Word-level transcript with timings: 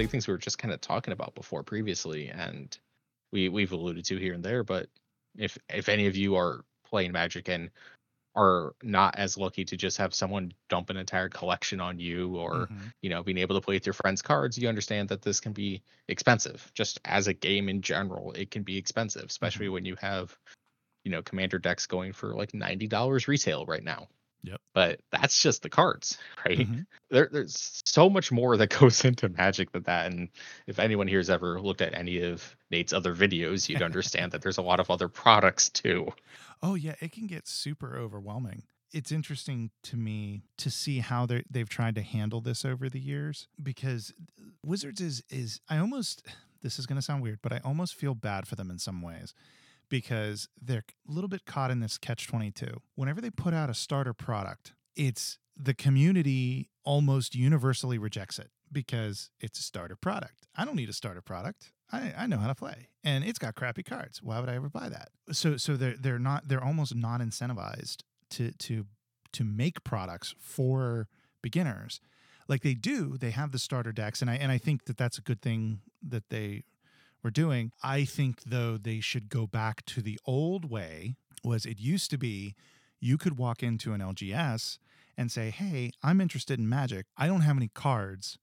big 0.00 0.10
things 0.10 0.26
we 0.26 0.32
were 0.32 0.38
just 0.38 0.58
kind 0.58 0.72
of 0.72 0.80
talking 0.80 1.12
about 1.12 1.34
before 1.34 1.62
previously, 1.62 2.28
and 2.28 2.78
we 3.32 3.48
we've 3.48 3.72
alluded 3.72 4.04
to 4.06 4.16
here 4.16 4.32
and 4.32 4.42
there. 4.42 4.64
But 4.64 4.88
if 5.36 5.58
if 5.68 5.88
any 5.88 6.06
of 6.06 6.16
you 6.16 6.36
are 6.36 6.64
playing 6.86 7.12
Magic 7.12 7.48
and 7.48 7.70
are 8.36 8.74
not 8.82 9.16
as 9.18 9.36
lucky 9.36 9.64
to 9.64 9.76
just 9.76 9.98
have 9.98 10.14
someone 10.14 10.52
dump 10.68 10.88
an 10.88 10.96
entire 10.96 11.28
collection 11.28 11.80
on 11.80 11.98
you 11.98 12.36
or 12.36 12.68
Mhm. 12.68 12.92
you 13.02 13.10
know 13.10 13.22
being 13.22 13.38
able 13.38 13.56
to 13.56 13.60
play 13.60 13.74
with 13.74 13.86
your 13.86 13.92
friends 13.92 14.22
cards 14.22 14.56
you 14.56 14.68
understand 14.68 15.08
that 15.08 15.20
this 15.20 15.40
can 15.40 15.52
be 15.52 15.82
expensive 16.06 16.70
just 16.72 17.00
as 17.04 17.26
a 17.26 17.34
game 17.34 17.68
in 17.68 17.82
general 17.82 18.30
it 18.32 18.52
can 18.52 18.62
be 18.62 18.78
expensive 18.78 19.24
especially 19.24 19.68
when 19.68 19.84
you 19.84 19.96
have 19.96 20.38
you 21.04 21.10
know 21.10 21.22
commander 21.22 21.58
decks 21.58 21.86
going 21.86 22.12
for 22.12 22.34
like 22.34 22.52
$90 22.52 23.26
retail 23.26 23.66
right 23.66 23.82
now 23.82 24.08
Yep. 24.42 24.60
but 24.72 25.00
that's 25.10 25.42
just 25.42 25.62
the 25.62 25.68
cards 25.68 26.16
right 26.46 26.58
Mhm. 26.58 26.86
there, 27.10 27.28
there's 27.30 27.82
so 27.84 28.08
much 28.08 28.32
more 28.32 28.56
that 28.56 28.70
goes 28.80 29.04
into 29.04 29.28
magic 29.28 29.72
than 29.72 29.82
that 29.84 30.10
and 30.10 30.28
if 30.66 30.78
anyone 30.78 31.06
here 31.08 31.18
has 31.18 31.30
ever 31.30 31.60
looked 31.60 31.82
at 31.82 31.94
any 31.94 32.20
of 32.22 32.56
nate's 32.70 32.92
other 32.92 33.14
videos 33.14 33.68
you'd 33.68 33.82
understand 33.82 34.32
that 34.32 34.42
there's 34.42 34.58
a 34.58 34.62
lot 34.62 34.80
of 34.80 34.90
other 34.90 35.08
products 35.08 35.68
too 35.68 36.08
Oh 36.62 36.74
yeah, 36.74 36.94
it 37.00 37.12
can 37.12 37.26
get 37.26 37.48
super 37.48 37.96
overwhelming. 37.96 38.64
It's 38.92 39.10
interesting 39.10 39.70
to 39.84 39.96
me 39.96 40.42
to 40.58 40.68
see 40.70 40.98
how 40.98 41.24
they 41.24 41.42
they've 41.50 41.68
tried 41.68 41.94
to 41.94 42.02
handle 42.02 42.42
this 42.42 42.66
over 42.66 42.90
the 42.90 43.00
years 43.00 43.48
because 43.62 44.12
Wizards 44.62 45.00
is 45.00 45.22
is 45.30 45.60
I 45.70 45.78
almost 45.78 46.26
this 46.62 46.78
is 46.78 46.84
going 46.84 46.96
to 46.96 47.02
sound 47.02 47.22
weird, 47.22 47.38
but 47.40 47.52
I 47.54 47.60
almost 47.64 47.94
feel 47.94 48.14
bad 48.14 48.46
for 48.46 48.56
them 48.56 48.70
in 48.70 48.78
some 48.78 49.00
ways 49.00 49.32
because 49.90 50.48
they're 50.60 50.84
a 51.06 51.12
little 51.12 51.28
bit 51.28 51.44
caught 51.44 51.70
in 51.70 51.80
this 51.80 51.98
catch 51.98 52.26
22. 52.26 52.80
Whenever 52.94 53.20
they 53.20 53.30
put 53.30 53.52
out 53.52 53.68
a 53.68 53.74
starter 53.74 54.14
product, 54.14 54.72
it's 54.96 55.38
the 55.56 55.74
community 55.74 56.70
almost 56.84 57.34
universally 57.34 57.98
rejects 57.98 58.38
it 58.38 58.50
because 58.72 59.30
it's 59.40 59.58
a 59.58 59.62
starter 59.62 59.96
product. 59.96 60.46
I 60.56 60.64
don't 60.64 60.76
need 60.76 60.88
a 60.88 60.94
starter 60.94 61.20
product. 61.20 61.72
I, 61.92 62.14
I 62.16 62.26
know 62.26 62.38
how 62.38 62.46
to 62.46 62.54
play 62.54 62.88
and 63.02 63.24
it's 63.24 63.38
got 63.38 63.56
crappy 63.56 63.82
cards. 63.82 64.22
Why 64.22 64.40
would 64.40 64.48
I 64.48 64.54
ever 64.54 64.68
buy 64.68 64.88
that? 64.88 65.10
So 65.32 65.56
so 65.56 65.76
they're 65.76 65.96
they're 65.98 66.18
not 66.18 66.48
they're 66.48 66.62
almost 66.62 66.94
not 66.94 67.20
incentivized 67.20 68.02
to 68.30 68.52
to 68.52 68.86
to 69.32 69.44
make 69.44 69.84
products 69.84 70.34
for 70.38 71.08
beginners. 71.42 72.00
Like 72.48 72.62
they 72.62 72.74
do, 72.74 73.16
they 73.16 73.30
have 73.30 73.52
the 73.52 73.58
starter 73.58 73.92
decks 73.92 74.22
and 74.22 74.30
I 74.30 74.36
and 74.36 74.52
I 74.52 74.58
think 74.58 74.84
that 74.84 74.96
that's 74.96 75.18
a 75.18 75.22
good 75.22 75.42
thing 75.42 75.80
that 76.02 76.30
they 76.30 76.62
were 77.22 77.30
doing. 77.30 77.72
I 77.82 78.04
think 78.04 78.42
though 78.46 78.76
they 78.76 79.00
should 79.00 79.28
go 79.28 79.46
back 79.46 79.84
to 79.86 80.02
the 80.02 80.18
old 80.24 80.70
way 80.70 81.14
was 81.44 81.64
it 81.66 81.78
used 81.78 82.10
to 82.10 82.18
be 82.18 82.54
you 83.00 83.16
could 83.16 83.38
walk 83.38 83.62
into 83.62 83.92
an 83.92 84.00
LGS 84.00 84.78
and 85.16 85.32
say, 85.32 85.50
"Hey, 85.50 85.92
I'm 86.02 86.20
interested 86.20 86.58
in 86.58 86.68
Magic. 86.68 87.06
I 87.16 87.26
don't 87.26 87.40
have 87.42 87.56
any 87.56 87.68
cards. 87.68 88.38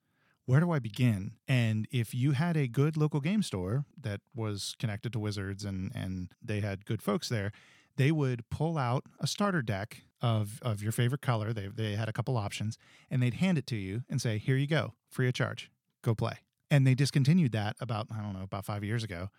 Where 0.45 0.59
do 0.59 0.72
I 0.72 0.80
begin?" 0.80 1.33
And 1.48 1.88
if 1.92 2.14
you 2.14 2.31
had 2.31 2.58
a 2.58 2.67
good 2.67 2.98
local 2.98 3.20
game 3.20 3.44
store 3.44 3.86
that 4.00 4.22
was 4.36 4.75
connected 4.80 5.14
to 5.14 5.20
Wizards 5.20 5.64
and 5.64 5.92
and 5.95 6.30
they 6.42 6.61
had 6.61 6.86
good 6.86 7.02
folks 7.02 7.30
there, 7.30 7.52
they 7.98 8.11
would 8.11 8.50
pull 8.50 8.78
out 8.78 9.03
a 9.20 9.28
starter 9.28 9.61
deck 9.61 10.03
of 10.22 10.59
of 10.61 10.81
your 10.81 10.92
favorite 10.92 11.22
color. 11.22 11.53
They 11.53 11.67
they 11.67 11.95
had 11.95 12.09
a 12.09 12.14
couple 12.14 12.38
options 12.38 12.78
and 13.11 13.22
they'd 13.22 13.36
hand 13.36 13.58
it 13.58 13.67
to 13.67 13.75
you 13.75 14.03
and 14.09 14.22
say, 14.22 14.38
"Here 14.38 14.58
you 14.58 14.67
go, 14.67 14.95
free 15.09 15.28
of 15.28 15.33
charge. 15.33 15.72
Go 16.02 16.16
play." 16.16 16.46
And 16.69 16.85
they 16.85 16.95
discontinued 16.95 17.51
that 17.53 17.75
about 17.79 18.07
I 18.11 18.21
don't 18.21 18.33
know, 18.33 18.43
about 18.43 18.65
5 18.65 18.83
years 18.83 19.03
ago. 19.03 19.29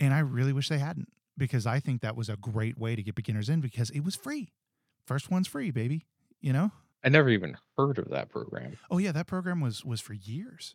And 0.00 0.14
I 0.14 0.20
really 0.20 0.52
wish 0.52 0.68
they 0.68 0.78
hadn't 0.78 1.08
because 1.36 1.66
I 1.66 1.80
think 1.80 2.00
that 2.02 2.16
was 2.16 2.28
a 2.28 2.36
great 2.36 2.78
way 2.78 2.96
to 2.96 3.02
get 3.02 3.14
beginners 3.14 3.48
in 3.48 3.60
because 3.60 3.90
it 3.90 4.00
was 4.00 4.16
free. 4.16 4.52
First 5.06 5.30
one's 5.30 5.48
free, 5.48 5.70
baby. 5.70 6.06
You 6.40 6.52
know? 6.52 6.72
i 7.04 7.08
never 7.08 7.30
even 7.30 7.56
heard 7.76 7.98
of 7.98 8.08
that 8.10 8.28
program 8.28 8.76
Oh 8.88 8.98
yeah, 8.98 9.12
that 9.12 9.26
program 9.26 9.60
was 9.60 9.84
was 9.84 10.00
for 10.00 10.14
years. 10.14 10.74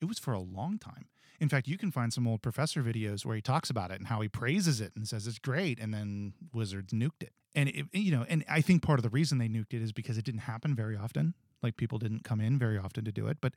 It 0.00 0.06
was 0.06 0.18
for 0.18 0.32
a 0.32 0.40
long 0.40 0.78
time. 0.78 1.06
In 1.40 1.48
fact, 1.48 1.68
you 1.68 1.78
can 1.78 1.90
find 1.90 2.12
some 2.12 2.26
old 2.26 2.42
professor 2.42 2.82
videos 2.82 3.24
where 3.24 3.34
he 3.34 3.42
talks 3.42 3.70
about 3.70 3.90
it 3.90 3.98
and 3.98 4.08
how 4.08 4.20
he 4.20 4.28
praises 4.28 4.80
it 4.80 4.92
and 4.94 5.08
says 5.08 5.26
it's 5.26 5.38
great, 5.38 5.78
and 5.78 5.92
then 5.92 6.34
Wizards 6.52 6.92
nuked 6.92 7.22
it. 7.22 7.32
And 7.54 7.70
it, 7.70 7.86
you 7.92 8.12
know, 8.12 8.26
and 8.28 8.44
I 8.48 8.60
think 8.60 8.82
part 8.82 8.98
of 8.98 9.02
the 9.02 9.10
reason 9.10 9.38
they 9.38 9.48
nuked 9.48 9.72
it 9.72 9.82
is 9.82 9.92
because 9.92 10.18
it 10.18 10.24
didn't 10.24 10.42
happen 10.42 10.76
very 10.76 10.96
often. 10.96 11.34
Like 11.62 11.76
people 11.76 11.98
didn't 11.98 12.24
come 12.24 12.40
in 12.40 12.58
very 12.58 12.78
often 12.78 13.04
to 13.06 13.12
do 13.12 13.26
it. 13.26 13.38
But 13.40 13.54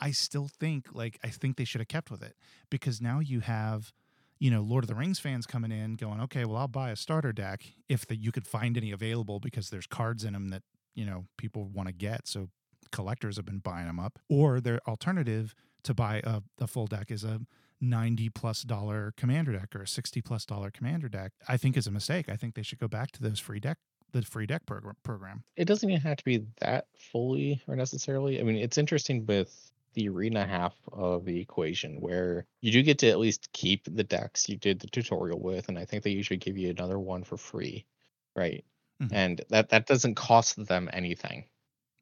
I 0.00 0.12
still 0.12 0.48
think, 0.48 0.88
like, 0.92 1.18
I 1.22 1.28
think 1.28 1.56
they 1.56 1.64
should 1.64 1.80
have 1.80 1.88
kept 1.88 2.10
with 2.10 2.22
it 2.22 2.36
because 2.70 3.00
now 3.00 3.20
you 3.20 3.40
have, 3.40 3.92
you 4.38 4.50
know, 4.50 4.62
Lord 4.62 4.84
of 4.84 4.88
the 4.88 4.94
Rings 4.94 5.18
fans 5.18 5.46
coming 5.46 5.70
in 5.72 5.96
going, 5.96 6.20
okay, 6.22 6.44
well, 6.44 6.56
I'll 6.56 6.68
buy 6.68 6.90
a 6.90 6.96
starter 6.96 7.32
deck 7.32 7.64
if 7.88 8.06
that 8.06 8.16
you 8.16 8.32
could 8.32 8.46
find 8.46 8.76
any 8.76 8.90
available 8.90 9.40
because 9.40 9.70
there's 9.70 9.86
cards 9.86 10.24
in 10.24 10.32
them 10.32 10.48
that 10.48 10.62
you 10.94 11.04
know 11.04 11.26
people 11.36 11.68
want 11.68 11.88
to 11.88 11.92
get. 11.94 12.26
So 12.26 12.48
collectors 12.90 13.36
have 13.36 13.44
been 13.44 13.58
buying 13.58 13.86
them 13.86 14.00
up. 14.00 14.18
Or 14.28 14.60
their 14.60 14.80
alternative 14.88 15.54
to 15.84 15.94
buy 15.94 16.20
a, 16.24 16.42
a 16.60 16.66
full 16.66 16.86
deck 16.86 17.10
is 17.10 17.24
a 17.24 17.40
90 17.80 18.28
plus 18.30 18.62
dollar 18.62 19.14
commander 19.16 19.52
deck 19.52 19.74
or 19.74 19.82
a 19.82 19.88
60 19.88 20.20
plus 20.22 20.44
dollar 20.44 20.70
commander 20.70 21.08
deck. 21.08 21.32
I 21.48 21.56
think 21.56 21.76
is 21.76 21.86
a 21.86 21.90
mistake. 21.90 22.28
I 22.28 22.36
think 22.36 22.54
they 22.54 22.62
should 22.62 22.78
go 22.78 22.88
back 22.88 23.10
to 23.12 23.22
those 23.22 23.38
free 23.38 23.60
deck 23.60 23.78
the 24.12 24.22
free 24.22 24.46
deck 24.46 24.66
program 24.66 24.96
program. 25.04 25.44
it 25.56 25.66
doesn't 25.66 25.88
even 25.88 26.00
have 26.02 26.16
to 26.16 26.24
be 26.24 26.44
that 26.60 26.86
fully 26.96 27.62
or 27.68 27.76
necessarily. 27.76 28.40
I 28.40 28.42
mean, 28.42 28.56
it's 28.56 28.76
interesting 28.76 29.24
with 29.24 29.70
the 29.94 30.08
arena 30.08 30.46
half 30.46 30.76
of 30.92 31.24
the 31.24 31.40
equation 31.40 32.00
where 32.00 32.46
you 32.60 32.72
do 32.72 32.82
get 32.82 32.98
to 33.00 33.08
at 33.08 33.18
least 33.18 33.52
keep 33.52 33.84
the 33.84 34.04
decks 34.04 34.48
you 34.48 34.56
did 34.56 34.80
the 34.80 34.88
tutorial 34.88 35.40
with, 35.40 35.68
and 35.68 35.78
I 35.78 35.84
think 35.84 36.02
they 36.04 36.10
usually 36.10 36.38
give 36.38 36.56
you 36.58 36.70
another 36.70 36.98
one 36.98 37.24
for 37.24 37.36
free, 37.36 37.86
right? 38.36 38.64
Mhm. 39.00 39.10
And 39.10 39.42
that 39.50 39.70
that 39.70 39.86
doesn't 39.86 40.14
cost 40.16 40.64
them 40.66 40.88
anything. 40.92 41.48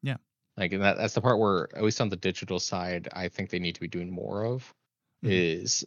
Yeah. 0.01 0.17
Like 0.57 0.73
and 0.73 0.83
that, 0.83 0.97
that's 0.97 1.13
the 1.13 1.21
part 1.21 1.39
where 1.39 1.69
at 1.75 1.83
least 1.83 2.01
on 2.01 2.09
the 2.09 2.15
digital 2.17 2.59
side, 2.59 3.07
I 3.13 3.29
think 3.29 3.49
they 3.49 3.59
need 3.59 3.75
to 3.75 3.81
be 3.81 3.87
doing 3.87 4.11
more 4.11 4.45
of 4.45 4.73
Mhm. 5.21 5.43
is 5.45 5.85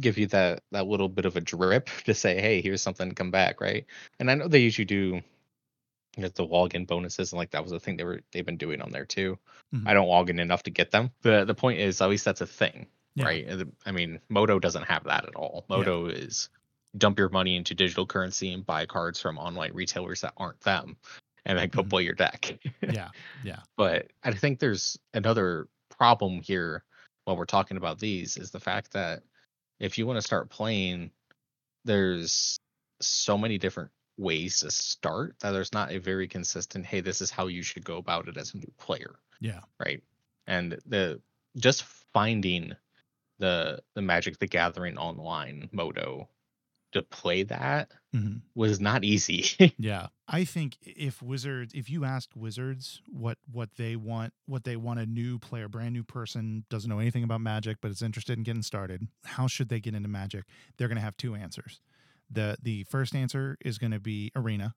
give 0.00 0.18
you 0.18 0.26
that 0.28 0.62
that 0.72 0.86
little 0.88 1.08
bit 1.08 1.26
of 1.26 1.36
a 1.36 1.42
drip 1.42 1.88
to 2.06 2.14
say, 2.14 2.40
hey, 2.40 2.62
here's 2.62 2.82
something 2.82 3.12
come 3.14 3.30
back, 3.32 3.60
right? 3.60 3.86
And 4.20 4.30
I 4.30 4.36
know 4.36 4.48
they 4.48 4.60
usually 4.60 4.86
do 4.86 5.22
you 6.16 6.22
know, 6.22 6.28
the 6.28 6.46
login 6.46 6.86
bonuses 6.86 7.32
and 7.32 7.38
like 7.38 7.50
that 7.50 7.62
was 7.62 7.72
a 7.72 7.80
thing 7.80 7.96
they 7.96 8.04
were 8.04 8.20
they've 8.32 8.46
been 8.46 8.56
doing 8.56 8.80
on 8.80 8.90
there 8.90 9.04
too. 9.04 9.38
Mhm. 9.74 9.86
I 9.88 9.94
don't 9.94 10.08
log 10.08 10.30
in 10.30 10.38
enough 10.38 10.62
to 10.64 10.70
get 10.70 10.90
them. 10.90 11.10
The 11.22 11.44
the 11.44 11.54
point 11.54 11.80
is 11.80 12.00
at 12.00 12.08
least 12.08 12.24
that's 12.24 12.40
a 12.40 12.46
thing, 12.46 12.86
Yeah. 13.14 13.24
right? 13.24 13.66
I 13.86 13.90
mean, 13.92 14.20
Moto 14.28 14.58
doesn't 14.58 14.84
have 14.84 15.04
that 15.04 15.26
at 15.26 15.34
all. 15.34 15.64
Yeah. 15.68 15.76
Moto 15.76 16.06
is 16.06 16.48
dump 16.96 17.18
your 17.18 17.28
money 17.28 17.56
into 17.56 17.74
digital 17.74 18.06
currency 18.06 18.52
and 18.52 18.64
buy 18.64 18.86
cards 18.86 19.20
from 19.20 19.36
online 19.38 19.72
retailers 19.74 20.20
that 20.20 20.32
aren't 20.36 20.60
them, 20.60 20.96
and 21.44 21.58
then 21.58 21.68
go 21.68 21.82
Mhm. 21.82 21.90
play 21.90 22.02
your 22.04 22.14
deck. 22.14 22.56
yeah. 22.82 23.10
Yeah. 23.42 23.60
but 23.76 24.12
I 24.22 24.32
think 24.32 24.60
there's 24.60 24.96
another 25.12 25.68
problem 25.90 26.40
here 26.40 26.84
while 27.24 27.36
we're 27.36 27.44
talking 27.46 27.76
about 27.76 27.98
these 27.98 28.36
is 28.36 28.50
the 28.50 28.60
fact 28.60 28.92
that 28.92 29.22
if 29.80 29.98
you 29.98 30.06
want 30.06 30.18
to 30.18 30.22
start 30.22 30.50
playing, 30.50 31.10
there's 31.84 32.58
so 33.00 33.36
many 33.36 33.58
different 33.58 33.90
ways 34.16 34.60
to 34.60 34.70
start 34.70 35.36
that 35.40 35.52
there's 35.52 35.72
not 35.72 35.92
a 35.92 35.98
very 35.98 36.28
consistent, 36.28 36.86
hey, 36.86 37.00
this 37.00 37.20
is 37.20 37.30
how 37.30 37.46
you 37.48 37.62
should 37.62 37.84
go 37.84 37.96
about 37.98 38.28
it 38.28 38.36
as 38.36 38.54
a 38.54 38.58
new 38.58 38.72
player, 38.78 39.16
Yeah. 39.40 39.60
right? 39.84 40.02
And 40.46 40.78
the 40.86 41.20
just 41.56 41.84
finding 41.84 42.74
the 43.38 43.82
the 43.94 44.02
Magic 44.02 44.38
the 44.38 44.46
Gathering 44.46 44.98
online 44.98 45.68
moto 45.72 46.28
to 46.92 47.02
play 47.02 47.42
that 47.44 47.92
hmm 48.12 48.38
was 48.54 48.80
not 48.80 49.04
easy. 49.04 49.44
Yeah. 49.78 50.08
I 50.28 50.44
think 50.44 50.76
if 50.82 51.20
Wizards 51.22 51.74
if 51.74 51.90
you 51.90 52.04
asked 52.04 52.36
Wizards 52.36 53.02
what 53.08 53.38
what 53.50 53.70
they 53.76 53.96
want 53.96 54.32
what 54.46 54.64
they 54.64 54.76
want 54.76 55.00
a 55.00 55.06
new 55.06 55.38
player, 55.38 55.68
brand 55.68 55.92
new 55.94 56.04
person, 56.04 56.64
doesn't 56.70 56.88
know 56.88 57.00
anything 57.00 57.24
about 57.24 57.40
Magic 57.40 57.78
but 57.80 57.90
is 57.90 58.02
interested 58.02 58.38
in 58.38 58.44
getting 58.44 58.62
started, 58.62 59.08
how 59.24 59.46
should 59.48 59.68
they 59.68 59.80
get 59.80 59.94
into 59.94 60.08
Magic? 60.08 60.44
They're 60.76 60.88
going 60.88 60.96
to 60.96 61.02
have 61.02 61.16
two 61.16 61.34
answers. 61.34 61.80
The 62.34 62.56
the 62.62 62.84
first 62.84 63.14
answer 63.14 63.56
is 63.64 63.78
going 63.78 63.92
to 63.92 64.00
be 64.00 64.32
Arena. 64.36 64.74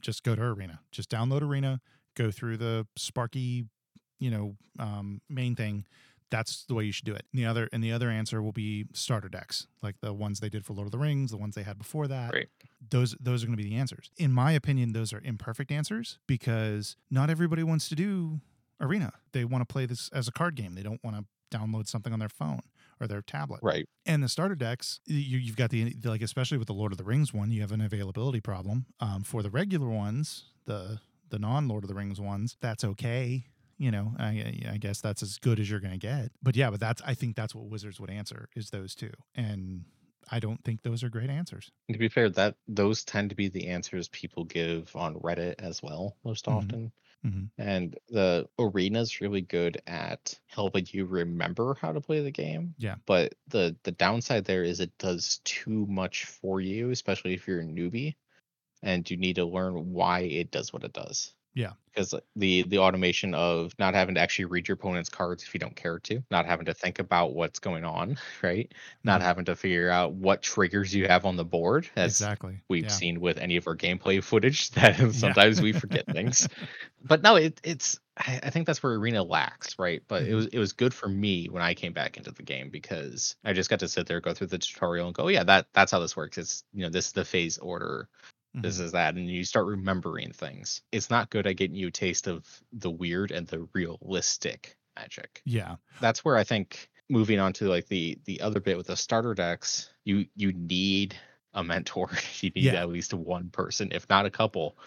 Just 0.00 0.22
go 0.22 0.34
to 0.34 0.42
Arena. 0.42 0.80
Just 0.90 1.10
download 1.10 1.42
Arena, 1.42 1.80
go 2.14 2.30
through 2.30 2.58
the 2.58 2.86
Sparky, 2.96 3.66
you 4.18 4.30
know, 4.30 4.56
um, 4.78 5.20
main 5.28 5.54
thing. 5.54 5.84
That's 6.28 6.64
the 6.64 6.74
way 6.74 6.84
you 6.84 6.92
should 6.92 7.04
do 7.06 7.14
it. 7.14 7.24
And 7.32 7.40
the 7.40 7.46
other 7.46 7.68
and 7.72 7.82
the 7.82 7.92
other 7.92 8.10
answer 8.10 8.42
will 8.42 8.52
be 8.52 8.86
starter 8.92 9.28
decks, 9.28 9.68
like 9.82 9.96
the 10.00 10.12
ones 10.12 10.40
they 10.40 10.48
did 10.48 10.64
for 10.64 10.72
Lord 10.72 10.88
of 10.88 10.92
the 10.92 10.98
Rings, 10.98 11.30
the 11.30 11.36
ones 11.36 11.54
they 11.54 11.62
had 11.62 11.78
before 11.78 12.08
that 12.08 12.32
right. 12.32 12.48
those 12.90 13.14
those 13.20 13.42
are 13.42 13.46
going 13.46 13.56
to 13.56 13.62
be 13.62 13.68
the 13.68 13.76
answers. 13.76 14.10
In 14.16 14.32
my 14.32 14.52
opinion, 14.52 14.92
those 14.92 15.12
are 15.12 15.20
imperfect 15.24 15.70
answers 15.70 16.18
because 16.26 16.96
not 17.10 17.30
everybody 17.30 17.62
wants 17.62 17.88
to 17.90 17.94
do 17.94 18.40
arena. 18.80 19.12
They 19.32 19.44
want 19.44 19.66
to 19.66 19.72
play 19.72 19.86
this 19.86 20.10
as 20.12 20.26
a 20.28 20.32
card 20.32 20.56
game. 20.56 20.74
They 20.74 20.82
don't 20.82 21.02
want 21.04 21.16
to 21.16 21.24
download 21.56 21.86
something 21.88 22.12
on 22.12 22.18
their 22.18 22.28
phone 22.28 22.62
or 23.00 23.06
their 23.06 23.22
tablet. 23.22 23.62
Right. 23.62 23.86
And 24.04 24.22
the 24.22 24.28
starter 24.28 24.54
decks, 24.54 25.00
you, 25.06 25.38
you've 25.38 25.56
got 25.56 25.70
the 25.70 25.94
like, 26.04 26.22
especially 26.22 26.58
with 26.58 26.68
the 26.68 26.74
Lord 26.74 26.92
of 26.92 26.98
the 26.98 27.04
Rings 27.04 27.32
one, 27.34 27.50
you 27.50 27.60
have 27.60 27.72
an 27.72 27.80
availability 27.80 28.40
problem. 28.40 28.86
Um, 29.00 29.22
for 29.24 29.42
the 29.42 29.50
regular 29.50 29.88
ones, 29.88 30.44
the 30.66 31.00
the 31.28 31.38
non 31.38 31.66
Lord 31.68 31.84
of 31.84 31.88
the 31.88 31.94
Rings 31.94 32.20
ones, 32.20 32.56
that's 32.60 32.84
okay. 32.84 33.46
You 33.78 33.90
know, 33.90 34.14
I, 34.18 34.62
I 34.70 34.76
guess 34.78 35.00
that's 35.02 35.22
as 35.22 35.36
good 35.38 35.60
as 35.60 35.68
you're 35.68 35.80
going 35.80 35.92
to 35.92 35.98
get. 35.98 36.30
But 36.42 36.56
yeah, 36.56 36.70
but 36.70 36.80
that's 36.80 37.02
I 37.02 37.14
think 37.14 37.36
that's 37.36 37.54
what 37.54 37.66
Wizards 37.66 38.00
would 38.00 38.10
answer 38.10 38.48
is 38.56 38.70
those 38.70 38.94
two, 38.94 39.12
and 39.34 39.84
I 40.30 40.40
don't 40.40 40.62
think 40.64 40.82
those 40.82 41.02
are 41.02 41.10
great 41.10 41.30
answers. 41.30 41.70
And 41.88 41.94
to 41.94 41.98
be 41.98 42.08
fair, 42.08 42.28
that 42.30 42.56
those 42.68 43.04
tend 43.04 43.30
to 43.30 43.36
be 43.36 43.48
the 43.48 43.68
answers 43.68 44.08
people 44.08 44.44
give 44.44 44.94
on 44.96 45.14
Reddit 45.16 45.56
as 45.58 45.82
well, 45.82 46.16
most 46.24 46.46
Mhm. 46.48 46.48
often. 46.48 46.92
Mhm. 47.26 47.50
And 47.58 47.98
the 48.08 48.48
arena's 48.58 49.20
really 49.20 49.40
good 49.42 49.80
at 49.86 50.38
helping 50.46 50.86
you 50.90 51.06
remember 51.06 51.74
how 51.74 51.92
to 51.92 52.00
play 52.00 52.20
the 52.22 52.30
game. 52.30 52.76
Yeah. 52.78 52.96
But 53.06 53.34
the 53.48 53.76
the 53.84 53.92
downside 53.92 54.44
there 54.46 54.64
is 54.64 54.80
it 54.80 54.96
does 54.98 55.40
too 55.44 55.86
much 55.86 56.24
for 56.26 56.60
you, 56.60 56.90
especially 56.90 57.34
if 57.34 57.46
you're 57.48 57.60
a 57.60 57.64
newbie 57.64 58.16
and 58.82 59.10
you 59.10 59.16
need 59.18 59.36
to 59.36 59.46
learn 59.46 59.92
why 59.92 60.20
it 60.22 60.50
does 60.52 60.72
what 60.72 60.84
it 60.84 60.92
does. 60.94 61.34
Yeah. 61.56 61.72
Because 61.86 62.14
the 62.36 62.64
the 62.64 62.78
automation 62.78 63.34
of 63.34 63.72
not 63.78 63.94
having 63.94 64.14
to 64.16 64.20
actually 64.20 64.44
read 64.44 64.68
your 64.68 64.74
opponent's 64.74 65.08
cards 65.08 65.42
if 65.42 65.54
you 65.54 65.58
don't 65.58 65.74
care 65.74 65.98
to, 66.00 66.22
not 66.30 66.44
having 66.44 66.66
to 66.66 66.74
think 66.74 66.98
about 66.98 67.34
what's 67.34 67.58
going 67.58 67.84
on, 67.86 68.18
right? 68.42 68.70
Not 69.02 69.22
Mhm. 69.22 69.24
having 69.24 69.44
to 69.46 69.56
figure 69.56 69.88
out 69.88 70.12
what 70.12 70.42
triggers 70.42 70.94
you 70.94 71.08
have 71.08 71.24
on 71.24 71.36
the 71.36 71.44
board, 71.46 71.88
as 71.96 72.10
exactly. 72.10 72.60
we've 72.68 72.84
yeah. 72.84 72.90
seen 72.90 73.18
with 73.20 73.38
any 73.38 73.56
of 73.56 73.66
our 73.66 73.74
gameplay 73.76 74.22
footage 74.22 74.70
that 74.72 75.14
sometimes 75.14 75.60
we 75.62 75.72
forget 75.72 76.06
things. 76.10 76.46
But 77.02 77.22
no, 77.22 77.36
it, 77.36 77.60
it's 77.64 77.98
I, 78.18 78.50
think 78.50 78.66
that's 78.66 78.82
where 78.82 78.94
Arena 78.94 79.22
lacks, 79.22 79.78
right? 79.78 80.02
But 80.08 80.26
it 80.26 80.32
Mhm. 80.32 80.34
was 80.34 80.46
it 80.48 80.58
was 80.58 80.72
good 80.72 80.92
for 80.92 81.08
me 81.08 81.46
when 81.48 81.62
I 81.62 81.74
came 81.74 81.92
back 81.92 82.16
into 82.16 82.32
the 82.32 82.42
game 82.42 82.68
because 82.70 83.36
I 83.44 83.52
just 83.54 83.70
got 83.70 83.80
to 83.80 83.88
sit 83.88 84.06
there, 84.06 84.20
go 84.20 84.34
through 84.34 84.48
the 84.48 84.58
tutorial, 84.58 85.06
and 85.06 85.14
go, 85.14 85.28
yeah, 85.28 85.44
that 85.44 85.68
that's 85.72 85.92
how 85.92 86.00
this 86.00 86.16
works. 86.16 86.36
It's 86.38 86.64
you 86.74 86.82
know 86.82 86.90
this 86.90 87.06
is 87.06 87.12
the 87.12 87.24
phase 87.24 87.58
order, 87.58 88.08
this 88.62 88.78
Mhm. 88.78 88.82
is 88.84 88.92
that, 88.92 89.14
and 89.16 89.28
you 89.30 89.44
start 89.44 89.66
remembering 89.66 90.32
things. 90.32 90.82
It's 90.92 91.10
not 91.10 91.30
good 91.30 91.46
at 91.46 91.56
getting 91.56 91.76
you 91.76 91.88
a 91.88 91.90
taste 91.90 92.26
of 92.26 92.46
the 92.72 92.90
weird 92.90 93.30
and 93.30 93.46
the 93.46 93.68
realistic 93.74 94.76
magic 94.96 95.42
Yeah. 95.44 95.76
that's 96.00 96.24
where 96.24 96.36
I 96.36 96.44
think 96.44 96.90
moving 97.10 97.38
on 97.38 97.52
to 97.54 97.68
like 97.68 97.86
the 97.88 98.18
the 98.24 98.40
other 98.40 98.60
bit 98.60 98.76
with 98.78 98.86
the 98.88 98.96
starter 98.96 99.34
decks, 99.34 99.90
you 100.04 100.26
you 100.34 100.52
need 100.52 101.16
a 101.54 101.62
mentor. 101.64 102.10
you 102.42 102.50
need 102.54 102.64
Yeah. 102.64 102.74
at 102.74 102.88
least 102.88 103.14
one 103.14 103.50
person, 103.50 103.90
if 103.92 104.08
not 104.08 104.26
a 104.26 104.30
couple, 104.30 104.78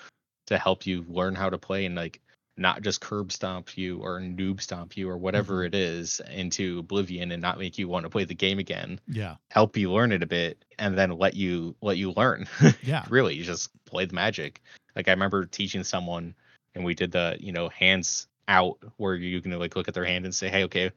to 0.48 0.58
help 0.58 0.86
you 0.88 1.04
learn 1.08 1.36
how 1.36 1.50
to 1.50 1.58
play 1.60 1.86
and 1.86 1.96
like 1.96 2.22
not 2.60 2.82
just 2.82 3.02
curb 3.02 3.32
stomp 3.32 3.78
you 3.78 4.00
or 4.00 4.20
noob 4.20 4.62
stomp 4.62 4.98
you 4.98 5.10
or 5.10 5.18
whatever 5.18 5.64
Mhm. 5.64 5.68
it 5.68 5.76
is 5.76 6.22
into 6.32 6.80
oblivion 6.80 7.32
and 7.32 7.42
not 7.42 7.58
make 7.58 7.78
you 7.78 7.88
want 7.88 8.04
to 8.06 8.10
play 8.10 8.26
the 8.26 8.36
game 8.36 8.60
again. 8.60 9.00
Yeah. 9.08 9.36
Help 9.50 9.78
you 9.78 9.92
learn 9.92 10.12
it 10.12 10.22
a 10.24 10.28
bit 10.28 10.64
and 10.78 10.98
then 10.98 11.12
let 11.18 11.34
you 11.36 11.76
let 11.82 11.98
you 11.98 12.12
learn. 12.12 12.48
Yeah. 12.84 13.06
really, 13.10 13.36
you 13.36 13.44
just 13.44 13.70
play 13.86 14.06
the 14.06 14.14
magic. 14.16 14.62
Like 14.96 15.08
I 15.08 15.12
remember 15.12 15.46
teaching 15.46 15.84
someone 15.84 16.36
and 16.76 16.84
we 16.84 16.94
did 16.94 17.12
the, 17.12 17.38
you 17.40 17.52
know, 17.52 17.70
hands 17.70 18.28
out 18.48 18.78
where 18.98 19.16
you 19.16 19.42
can 19.42 19.58
like 19.58 19.76
look 19.76 19.88
at 19.88 19.94
their 19.94 20.06
hand 20.06 20.26
and 20.26 20.36
say, 20.36 20.50
Hey, 20.50 20.64
okay, 20.66 20.92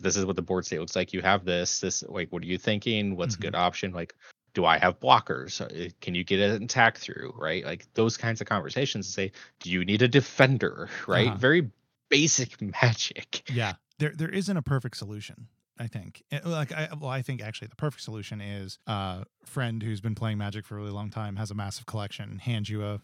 this 0.00 0.16
is 0.16 0.24
what 0.24 0.36
the 0.36 0.42
board 0.42 0.64
state 0.64 0.80
looks 0.80 0.96
like. 0.96 1.12
You 1.12 1.20
have 1.22 1.44
this, 1.44 1.80
this 1.80 2.02
like 2.08 2.32
what 2.32 2.42
are 2.42 2.46
you 2.46 2.58
thinking? 2.58 3.16
What's 3.16 3.36
Mhm. 3.36 3.38
a 3.38 3.42
good 3.42 3.54
option? 3.54 3.92
Like, 3.92 4.14
do 4.54 4.64
I 4.64 4.78
have 4.78 5.00
blockers? 5.00 5.60
Uh, 5.60 5.90
Can 6.00 6.14
you 6.14 6.24
get 6.24 6.40
an 6.40 6.62
attack 6.62 6.98
through? 6.98 7.34
Right? 7.36 7.64
Like 7.64 7.86
those 7.94 8.16
kinds 8.16 8.40
of 8.40 8.46
conversations 8.46 9.08
say, 9.08 9.32
do 9.60 9.70
you 9.70 9.84
need 9.84 10.02
a 10.02 10.08
defender? 10.08 10.88
Right? 11.06 11.28
Uh-huh. 11.28 11.36
Very 11.38 11.70
basic 12.10 12.60
magic. 12.82 13.48
Yeah. 13.52 13.74
There 13.98 14.12
there 14.14 14.30
isn't 14.30 14.56
a 14.56 14.62
perfect 14.62 14.96
solution. 14.96 15.48
I 15.78 15.86
think. 15.86 16.22
Eh, 16.30 16.40
Like 16.44 16.70
I 16.72 16.88
well, 17.00 17.10
I 17.10 17.22
think 17.22 17.42
actually 17.42 17.68
the 17.68 17.76
perfect 17.76 18.02
solution 18.02 18.40
is 18.40 18.78
a 18.86 19.24
friend 19.44 19.82
who's 19.82 20.00
been 20.00 20.14
playing 20.14 20.38
Magic 20.38 20.66
for 20.66 20.76
a 20.76 20.78
really 20.80 20.92
long 20.92 21.10
time 21.10 21.36
has 21.36 21.50
a 21.50 21.54
massive 21.54 21.86
collection, 21.86 22.38
hands 22.38 22.68
you 22.68 22.84
a 22.84 23.00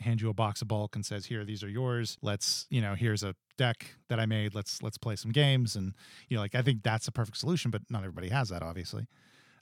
hand 0.00 0.20
you 0.20 0.28
a 0.28 0.34
box 0.34 0.62
of 0.62 0.68
bulk 0.68 0.94
and 0.94 1.04
says, 1.06 1.26
"Here, 1.26 1.44
these 1.44 1.62
are 1.62 1.68
yours. 1.68 2.18
Let's, 2.22 2.66
you 2.70 2.80
know, 2.80 2.94
here's 2.94 3.22
a 3.22 3.34
deck 3.56 3.96
that 4.08 4.20
I 4.20 4.26
made. 4.26 4.54
Let's 4.54 4.82
let's 4.82 4.98
play 4.98 5.16
some 5.16 5.30
games." 5.32 5.76
And 5.76 5.94
you 6.28 6.36
know, 6.36 6.42
like 6.42 6.54
I 6.54 6.62
think 6.62 6.82
that's 6.82 7.08
a 7.08 7.12
perfect 7.12 7.36
solution, 7.38 7.70
but 7.70 7.82
not 7.88 8.00
everybody 8.00 8.28
has 8.28 8.48
that, 8.50 8.62
obviously. 8.62 9.06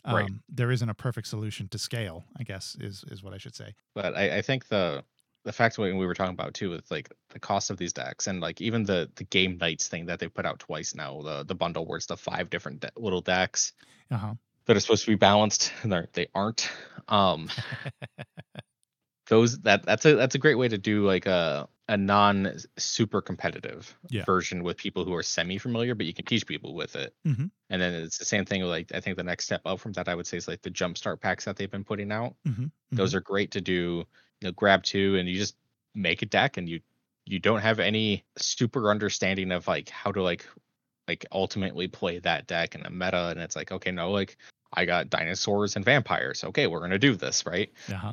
Um, 0.07 0.15
Right. 0.17 0.31
There 0.49 0.71
isn't 0.71 0.89
a 0.89 0.95
perfect 0.95 1.27
solution 1.27 1.69
to 1.69 1.79
scale. 1.79 2.25
I 2.39 2.45
guess 2.45 2.77
is 2.81 3.05
is 3.11 3.23
what 3.23 3.35
I 3.35 3.39
should 3.39 3.55
say. 3.55 3.75
but 3.95 4.15
I, 4.17 4.39
I 4.39 4.43
think 4.43 4.69
the 4.69 5.05
the 5.45 5.53
fact 5.53 5.79
when 5.79 5.97
we 5.97 6.07
were 6.07 6.15
talking 6.15 6.33
about 6.35 6.55
too 6.55 6.71
with 6.71 6.91
like 6.91 7.09
the 7.31 7.39
cost 7.39 7.71
of 7.71 7.77
these 7.77 7.93
decks 7.93 8.27
and 8.27 8.41
like 8.41 8.61
even 8.61 8.83
the 8.85 9.09
the 9.17 9.25
game 9.25 9.59
nights 9.59 9.87
thing 9.89 10.07
that 10.07 10.19
they 10.19 10.29
put 10.29 10.45
out 10.47 10.59
twice 10.59 10.95
now 10.95 11.21
the 11.23 11.45
the 11.45 11.55
bundle 11.55 11.87
where 11.87 11.97
it's 11.99 12.07
the 12.07 12.17
five 12.17 12.51
different 12.51 12.81
de- 12.81 12.91
little 12.97 13.21
decks 13.21 13.73
Uh 14.11 14.17
huh. 14.17 14.35
that 14.67 14.77
are 14.77 14.81
supposed 14.81 15.05
to 15.05 15.11
be 15.13 15.17
balanced 15.17 15.73
and 15.83 15.93
they're, 15.93 16.09
they 16.15 16.27
aren't 16.35 16.69
um 17.09 17.49
those 19.29 19.59
that 19.61 19.85
that's 19.85 20.05
a 20.05 20.15
that's 20.15 20.35
a 20.35 20.39
great 20.39 20.55
way 20.57 20.69
to 20.69 20.79
do 20.79 21.05
like 21.07 21.27
a 21.27 21.69
a 21.89 21.97
non 21.97 22.53
super 22.77 23.21
competitive 23.23 23.97
Yeah. 24.11 24.25
version 24.25 24.63
with 24.65 24.77
people 24.77 25.05
who 25.05 25.15
are 25.15 25.23
semi 25.23 25.59
familiar 25.59 25.95
but 25.95 26.07
you 26.07 26.15
can 26.15 26.25
teach 26.25 26.47
people 26.47 26.75
with 26.75 26.97
it. 26.97 27.15
Mhm. 27.27 27.51
and 27.71 27.83
then 27.83 27.95
it's 27.95 28.19
the 28.19 28.25
same 28.25 28.45
thing 28.45 28.63
like 28.63 28.93
i 28.95 29.01
think 29.01 29.17
the 29.17 29.23
next 29.25 29.45
step 29.45 29.61
up 29.65 29.81
from 29.81 29.93
that 29.93 30.09
i 30.09 30.15
would 30.15 30.27
say 30.27 30.37
is 30.37 30.49
like 30.49 30.63
the 30.63 30.71
jumpstart 30.71 31.21
packs 31.21 31.45
that 31.45 31.57
they've 31.57 31.71
been 31.71 31.85
putting 31.85 32.13
out. 32.13 32.35
Hmm 32.47 32.67
those 32.93 33.15
are 33.17 33.21
great 33.21 33.51
to 33.51 33.61
do 33.61 34.05
you 34.41 34.45
know 34.45 34.53
grab 34.53 34.83
two 34.85 35.17
and 35.17 35.29
you 35.29 35.37
just 35.37 35.57
make 35.95 36.23
a 36.23 36.27
deck 36.27 36.57
and 36.57 36.69
you 36.69 36.81
you 37.25 37.39
don't 37.41 37.61
have 37.61 37.81
any 37.81 38.25
super 38.39 38.91
understanding 38.91 39.51
of 39.51 39.67
like 39.67 39.89
how 39.89 40.13
to 40.13 40.23
like 40.23 40.47
like 41.09 41.27
ultimately 41.33 41.89
play 41.89 42.19
that 42.21 42.47
deck 42.47 42.75
in 42.77 42.87
a 42.87 42.91
meta. 42.91 43.29
And 43.31 43.41
it's 43.41 43.57
like 43.57 43.73
okay 43.73 43.91
no 43.91 44.11
like 44.13 44.37
i 44.73 44.85
got 44.85 45.11
dinosaurs 45.11 45.75
and 45.77 45.85
vampires. 45.85 46.45
Okay 46.45 46.67
we're 46.69 46.81
gonna 46.81 46.99
do 46.99 47.17
this 47.17 47.45
right? 47.45 47.73
Uh-huh. 47.93 48.13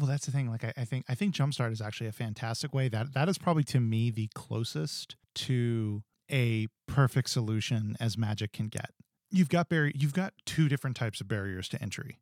Well, 0.00 0.08
that's 0.08 0.24
the 0.24 0.32
thing. 0.32 0.50
Like, 0.50 0.64
I, 0.64 0.72
I 0.78 0.84
think 0.86 1.04
I 1.10 1.14
think 1.14 1.34
Jumpstart 1.34 1.72
is 1.72 1.82
actually 1.82 2.06
a 2.06 2.12
fantastic 2.12 2.72
way. 2.72 2.88
That 2.88 3.12
that 3.12 3.28
is 3.28 3.36
probably 3.36 3.64
to 3.64 3.80
me 3.80 4.10
the 4.10 4.30
closest 4.34 5.16
to 5.34 6.02
a 6.30 6.68
perfect 6.86 7.28
solution 7.28 7.98
as 8.00 8.16
Magic 8.16 8.54
can 8.54 8.68
get. 8.68 8.92
You've 9.30 9.50
got 9.50 9.68
barrier. 9.68 9.92
You've 9.94 10.14
got 10.14 10.32
two 10.46 10.70
different 10.70 10.96
types 10.96 11.20
of 11.20 11.28
barriers 11.28 11.68
to 11.68 11.82
entry. 11.82 12.18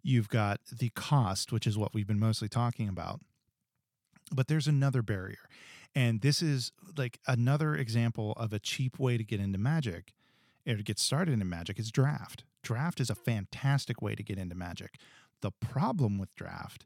You've 0.00 0.28
got 0.28 0.60
the 0.70 0.90
cost, 0.90 1.50
which 1.50 1.66
is 1.66 1.76
what 1.76 1.92
we've 1.92 2.06
been 2.06 2.20
mostly 2.20 2.48
talking 2.48 2.88
about, 2.88 3.20
but 4.32 4.46
there's 4.46 4.68
another 4.68 5.02
barrier, 5.02 5.48
and 5.96 6.20
this 6.20 6.40
is 6.40 6.70
like 6.96 7.18
another 7.26 7.74
example 7.74 8.32
of 8.36 8.52
a 8.52 8.60
cheap 8.60 9.00
way 9.00 9.18
to 9.18 9.24
get 9.24 9.40
into 9.40 9.58
Magic 9.58 10.14
or 10.68 10.76
to 10.76 10.84
get 10.84 11.00
started 11.00 11.32
in 11.32 11.48
Magic 11.48 11.80
is 11.80 11.90
Draft. 11.90 12.44
Draft 12.62 13.00
is 13.00 13.10
a 13.10 13.16
fantastic 13.16 14.00
way 14.00 14.14
to 14.14 14.22
get 14.22 14.38
into 14.38 14.54
Magic. 14.54 14.94
The 15.40 15.50
problem 15.50 16.16
with 16.16 16.32
Draft 16.36 16.84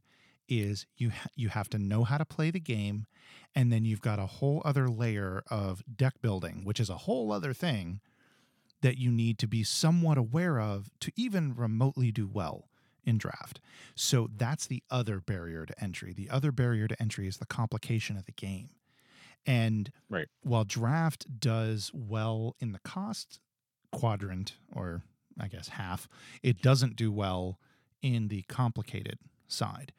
is 0.61 0.87
you 0.97 1.11
ha- 1.11 1.29
you 1.35 1.49
have 1.49 1.69
to 1.71 1.79
know 1.79 2.05
how 2.05 2.19
to 2.19 2.25
play 2.25 2.51
the 2.51 2.61
game 2.61 3.07
and 3.55 3.73
then 3.73 3.85
you've 3.85 4.01
got 4.01 4.19
a 4.19 4.27
whole 4.27 4.63
other 4.65 4.89
layer 4.89 5.43
of 5.51 5.83
deck 5.97 6.15
building 6.21 6.63
which 6.65 6.81
is 6.81 6.91
a 6.91 6.99
whole 6.99 7.33
other 7.33 7.53
thing 7.53 8.01
that 8.83 8.99
you 8.99 9.11
need 9.11 9.39
to 9.39 9.47
be 9.47 9.63
somewhat 9.63 10.19
aware 10.19 10.59
of 10.61 10.91
to 11.01 11.13
even 11.17 11.55
remotely 11.55 12.11
do 12.11 12.27
well 12.27 12.69
in 13.05 13.17
draft. 13.17 13.61
So 13.95 14.29
that's 14.37 14.67
the 14.67 14.83
other 14.91 15.21
barrier 15.21 15.65
to 15.67 15.83
entry. 15.83 16.13
The 16.13 16.29
other 16.31 16.51
barrier 16.53 16.89
to 16.89 17.01
entry 17.01 17.27
is 17.29 17.37
the 17.37 17.47
complication 17.47 18.17
of 18.17 18.27
the 18.27 18.33
game. 18.33 18.71
And 19.47 19.91
Right. 20.09 20.27
while 20.43 20.65
draft 20.65 21.41
does 21.41 21.91
well 21.95 22.57
in 22.61 22.73
the 22.73 22.79
cost 22.81 23.39
quadrant 23.93 24.55
or 24.75 25.03
i 25.39 25.47
guess 25.49 25.69
half 25.69 26.09
it 26.43 26.63
doesn't 26.63 26.97
do 26.97 27.13
well 27.13 27.59
in 28.01 28.29
the 28.29 28.41
complicated 28.49 29.19
side 29.49 29.93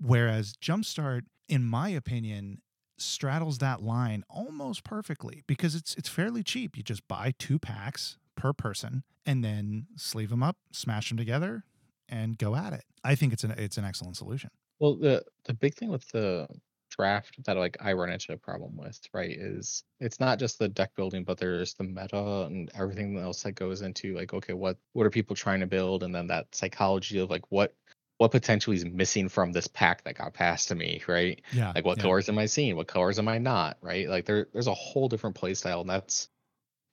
Whereas 0.00 0.54
Jumpstart, 0.54 1.22
in 1.48 1.64
my 1.64 1.88
opinion, 1.90 2.60
straddles 2.98 3.58
that 3.58 3.82
line 3.82 4.24
almost 4.28 4.84
perfectly 4.84 5.42
because 5.46 5.74
it's 5.74 5.94
it's 5.96 6.08
fairly 6.08 6.42
cheap. 6.42 6.76
You 6.76 6.82
just 6.82 7.06
buy 7.08 7.34
two 7.38 7.58
packs 7.58 8.18
per 8.36 8.52
person 8.52 9.04
and 9.26 9.44
then 9.44 9.86
sleeve 9.96 10.30
them 10.30 10.42
up, 10.42 10.58
smash 10.72 11.08
them 11.08 11.18
together, 11.18 11.64
and 12.08 12.38
go 12.38 12.54
at 12.56 12.72
it. 12.72 12.84
I 13.02 13.14
think 13.14 13.32
it's 13.32 13.44
an 13.44 13.52
it's 13.52 13.78
an 13.78 13.84
excellent 13.84 14.16
solution. 14.16 14.50
well 14.78 14.96
the 14.96 15.24
the 15.44 15.54
big 15.54 15.74
thing 15.74 15.90
with 15.90 16.08
the 16.10 16.46
draft 16.90 17.42
that 17.44 17.56
like 17.56 17.76
i 17.80 17.92
run 17.92 18.10
into 18.10 18.32
a 18.32 18.36
problem 18.36 18.76
with 18.76 19.00
right 19.12 19.32
is 19.32 19.82
it's 19.98 20.20
not 20.20 20.38
just 20.38 20.58
the 20.60 20.68
deck 20.68 20.94
building 20.94 21.24
but 21.24 21.36
there's 21.38 21.74
the 21.74 21.82
meta 21.82 22.44
and 22.46 22.70
everything 22.74 23.18
else 23.18 23.42
that 23.42 23.52
goes 23.52 23.82
into 23.82 24.14
like 24.14 24.32
okay 24.32 24.52
what 24.52 24.78
what 24.92 25.04
are 25.04 25.10
people 25.10 25.34
trying 25.34 25.58
to 25.60 25.66
build 25.66 26.04
and 26.04 26.14
then 26.14 26.26
that 26.28 26.46
psychology 26.54 27.18
of 27.18 27.30
like 27.30 27.50
what 27.50 27.74
what 28.18 28.30
potentially 28.30 28.76
is 28.76 28.84
missing 28.84 29.28
from 29.28 29.52
this 29.52 29.66
pack 29.66 30.04
that 30.04 30.16
got 30.16 30.34
passed 30.34 30.68
to 30.68 30.74
me 30.74 31.02
right 31.08 31.42
Yeah. 31.52 31.72
like 31.74 31.84
what 31.84 31.98
yeah. 31.98 32.02
colors 32.02 32.28
am 32.28 32.38
i 32.38 32.46
seeing 32.46 32.76
what 32.76 32.86
colors 32.86 33.18
am 33.18 33.28
i 33.28 33.38
not 33.38 33.76
right 33.80 34.08
like 34.08 34.24
there 34.24 34.46
there's 34.52 34.66
a 34.68 34.74
whole 34.74 35.08
different 35.08 35.36
play 35.36 35.54
style 35.54 35.80
and 35.80 35.90
that's 35.90 36.28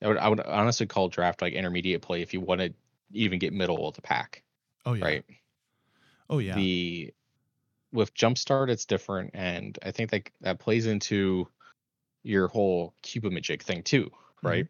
I 0.04 0.08
would, 0.08 0.18
I 0.18 0.30
would 0.30 0.40
honestly 0.40 0.88
call 0.88 1.10
draft 1.10 1.42
like 1.44 1.54
intermediate 1.54 2.02
play 2.02 2.22
if 2.24 2.34
you 2.34 2.42
want 2.42 2.62
to 2.62 2.74
even 3.14 3.38
get 3.40 3.54
middle 3.54 3.88
of 3.88 3.94
the 3.96 4.02
pack 4.02 4.44
Oh 4.86 4.94
yeah. 4.94 5.06
right 5.06 5.26
Oh 6.30 6.40
yeah. 6.40 6.56
the 6.56 7.14
with 7.94 8.14
jumpstart 8.16 8.70
it's 8.70 8.86
different 8.86 9.32
and 9.34 9.78
i 9.84 9.92
think 9.92 10.10
that 10.12 10.30
that 10.42 10.60
plays 10.60 10.88
into 10.88 11.48
your 12.24 12.48
whole 12.48 12.94
cubomagic 13.04 13.62
thing 13.62 13.84
too 13.84 14.06
Mm-hmm. 14.44 14.48
right 14.48 14.68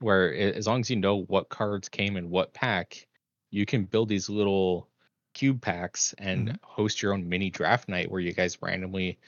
where 0.00 0.32
a- 0.32 0.52
as 0.56 0.66
long 0.66 0.80
as 0.80 0.90
you 0.90 0.96
know 0.96 1.22
what 1.22 1.48
cards 1.48 1.88
came 1.88 2.16
in 2.16 2.30
what 2.30 2.52
pack 2.54 3.06
you 3.50 3.66
can 3.66 3.84
build 3.84 4.08
these 4.08 4.28
little 4.28 4.88
cube 5.32 5.60
packs 5.62 6.14
and 6.18 6.48
Mhm. 6.48 6.56
host 6.62 7.02
your 7.02 7.12
own 7.12 7.28
mini 7.28 7.50
draft 7.50 7.88
night 7.88 8.10
where 8.10 8.20
you 8.20 8.32
guys 8.32 8.60
randomly 8.62 9.18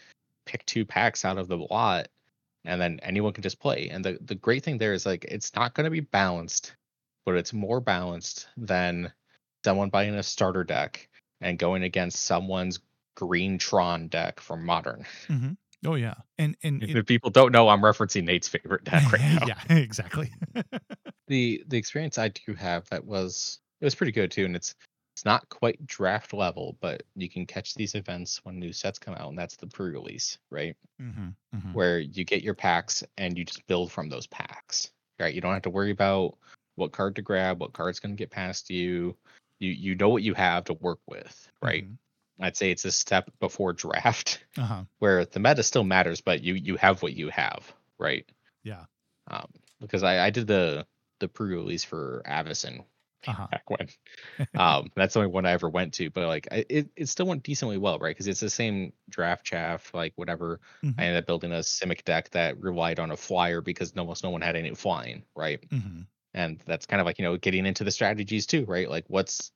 pick 0.46 0.64
two 0.66 0.84
packs 0.84 1.24
out 1.24 1.38
of 1.38 1.48
the 1.48 1.56
lot 1.56 2.08
and 2.64 2.80
then 2.80 2.98
anyone 3.02 3.32
can 3.32 3.42
just 3.42 3.60
play 3.60 3.88
and 3.88 4.04
the, 4.04 4.18
the 4.22 4.34
great 4.34 4.64
thing 4.64 4.78
there 4.78 4.92
is 4.92 5.06
like 5.06 5.24
it's 5.28 5.54
not 5.54 5.74
going 5.74 5.84
to 5.84 5.90
be 5.90 6.00
balanced 6.00 6.74
but 7.24 7.36
it's 7.36 7.52
more 7.52 7.80
balanced 7.80 8.48
than 8.56 9.12
someone 9.64 9.90
buying 9.90 10.14
a 10.16 10.22
starter 10.22 10.64
deck 10.64 11.08
and 11.40 11.58
going 11.58 11.84
against 11.84 12.24
someone's 12.24 12.80
green 13.14 13.58
tron 13.58 14.08
deck 14.08 14.40
from 14.40 14.64
modern 14.64 15.04
Mm-hmm. 15.28 15.52
Oh 15.84 15.96
yeah, 15.96 16.14
and 16.38 16.56
and 16.62 16.80
If 16.80 17.06
people 17.06 17.30
don't 17.30 17.50
know, 17.50 17.68
I'm 17.68 17.80
referencing 17.80 18.22
Nate's 18.22 18.46
favorite 18.46 18.84
deck 18.84 19.02
right 19.12 19.20
now. 19.20 19.46
yeah, 19.68 19.76
exactly. 19.76 20.32
The 21.28 21.64
the 21.66 21.76
experience 21.76 22.18
I 22.18 22.28
do 22.28 22.54
have 22.54 22.88
that 22.90 23.04
was 23.04 23.58
it 23.80 23.84
was 23.84 23.94
pretty 23.94 24.12
good 24.12 24.30
too, 24.30 24.44
and 24.44 24.54
it's 24.54 24.74
it's 25.14 25.24
not 25.24 25.48
quite 25.48 25.86
draft 25.86 26.32
level, 26.32 26.76
but 26.80 27.02
you 27.16 27.28
can 27.28 27.46
catch 27.46 27.74
these 27.74 27.94
events 27.94 28.40
when 28.44 28.58
new 28.58 28.72
sets 28.72 28.98
come 28.98 29.14
out, 29.14 29.28
and 29.28 29.38
that's 29.38 29.56
the 29.56 29.66
pre-release, 29.66 30.38
right? 30.50 30.76
hmm 30.98 31.30
hmm 31.52 31.72
Where 31.72 31.98
you 31.98 32.24
get 32.24 32.42
your 32.42 32.54
packs 32.54 33.04
and 33.18 33.36
you 33.36 33.44
just 33.44 33.66
build 33.66 33.92
from 33.92 34.08
those 34.08 34.26
packs, 34.26 34.90
right? 35.18 35.34
You 35.34 35.40
don't 35.40 35.52
have 35.54 35.62
to 35.62 35.70
worry 35.70 35.90
about 35.90 36.36
what 36.76 36.92
card 36.92 37.16
to 37.16 37.22
grab, 37.22 37.60
what 37.60 37.72
card's 37.72 38.00
going 38.00 38.14
to 38.14 38.18
get 38.18 38.30
past 38.30 38.70
you. 38.70 39.16
You 39.58 39.70
you 39.70 39.94
know 39.94 40.08
what 40.08 40.22
you 40.22 40.34
have 40.34 40.64
to 40.64 40.74
work 40.74 41.00
with, 41.08 41.48
right? 41.62 41.86
I'd 42.40 42.56
say 42.56 42.70
it's 42.70 42.84
a 42.84 42.92
step 42.92 43.30
before 43.40 43.72
draft, 43.72 44.44
Uh 44.58 44.62
huh. 44.62 44.84
where 44.98 45.24
the 45.24 45.40
meta 45.40 45.62
still 45.62 45.84
matters, 45.84 46.20
but 46.20 46.42
you 46.42 46.54
you 46.54 46.76
have 46.76 47.02
what 47.02 47.14
you 47.14 47.28
have, 47.30 47.72
right? 47.98 48.26
Yeah. 48.64 48.84
Um, 49.28 49.48
because 49.80 50.02
I 50.02 50.26
I 50.26 50.30
did 50.30 50.46
the 50.46 50.86
the 51.20 51.28
pre-release 51.28 51.84
for 51.84 52.22
Avison 52.26 52.84
Uh 53.26 53.32
huh. 53.32 53.48
back 53.50 53.68
when. 53.70 53.88
Um, 54.56 54.90
that's 54.96 55.14
the 55.14 55.20
only 55.20 55.32
one 55.32 55.46
I 55.46 55.52
ever 55.52 55.68
went 55.70 55.94
to, 55.94 56.10
but 56.10 56.26
like 56.28 56.48
I, 56.52 56.64
it, 56.68 56.90
it 56.96 57.06
still 57.08 57.26
went 57.26 57.42
decently 57.44 57.78
well, 57.78 57.98
right? 57.98 58.10
Because 58.10 58.28
it's 58.28 58.40
the 58.40 58.50
same 58.50 58.92
draft 59.10 59.44
chaff, 59.46 59.94
like 59.94 60.12
whatever. 60.16 60.60
Mhm. 60.82 60.98
I 60.98 61.06
ended 61.06 61.22
up 61.22 61.26
building 61.26 61.52
a 61.52 61.56
Simic 61.60 62.04
deck 62.04 62.30
that 62.30 62.60
relied 62.60 63.00
on 63.00 63.10
a 63.12 63.16
flyer 63.16 63.60
because 63.62 63.96
almost 63.96 64.24
no 64.24 64.30
one 64.30 64.42
had 64.42 64.56
any 64.56 64.74
flying, 64.74 65.24
right? 65.36 65.64
hmm 65.70 66.02
And 66.34 66.60
that's 66.66 66.86
kind 66.86 67.00
of 67.00 67.06
like 67.06 67.18
you 67.18 67.24
know 67.24 67.36
getting 67.38 67.66
into 67.66 67.84
the 67.84 67.90
strategies 67.92 68.46
too, 68.46 68.64
right? 68.66 68.88
Like 68.90 69.06
what's 69.08 69.52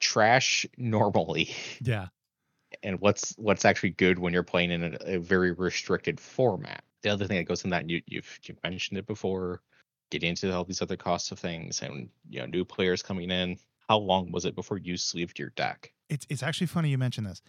trash 0.00 0.66
normally, 0.78 1.50
Yeah. 1.80 2.08
and 2.82 3.00
what's 3.00 3.34
what's 3.36 3.64
actually 3.64 3.90
good 3.90 4.18
when 4.18 4.32
you're 4.32 4.42
playing 4.42 4.70
in 4.70 4.94
a, 4.94 4.98
a 5.16 5.18
very 5.18 5.52
restricted 5.52 6.20
format. 6.20 6.84
The 7.02 7.10
other 7.10 7.26
thing 7.26 7.38
that 7.38 7.44
goes 7.44 7.64
in 7.64 7.70
that, 7.70 7.88
you, 7.88 8.02
you've 8.06 8.38
you've 8.44 8.62
mentioned 8.62 8.98
it 8.98 9.06
before, 9.06 9.62
getting 10.10 10.30
into 10.30 10.52
all 10.54 10.64
these 10.64 10.82
other 10.82 10.96
costs 10.96 11.30
of 11.30 11.38
things, 11.38 11.82
and 11.82 12.08
you 12.28 12.40
know 12.40 12.46
new 12.46 12.64
players 12.64 13.02
coming 13.02 13.30
in. 13.30 13.58
How 13.88 13.98
long 13.98 14.30
was 14.30 14.44
it 14.44 14.54
before 14.54 14.78
you 14.78 14.96
sleeved 14.96 15.38
your 15.38 15.50
deck? 15.50 15.92
It's 16.08 16.26
it's 16.28 16.42
actually 16.42 16.68
funny 16.68 16.90
you 16.90 16.98
mention 16.98 17.24
this. 17.24 17.42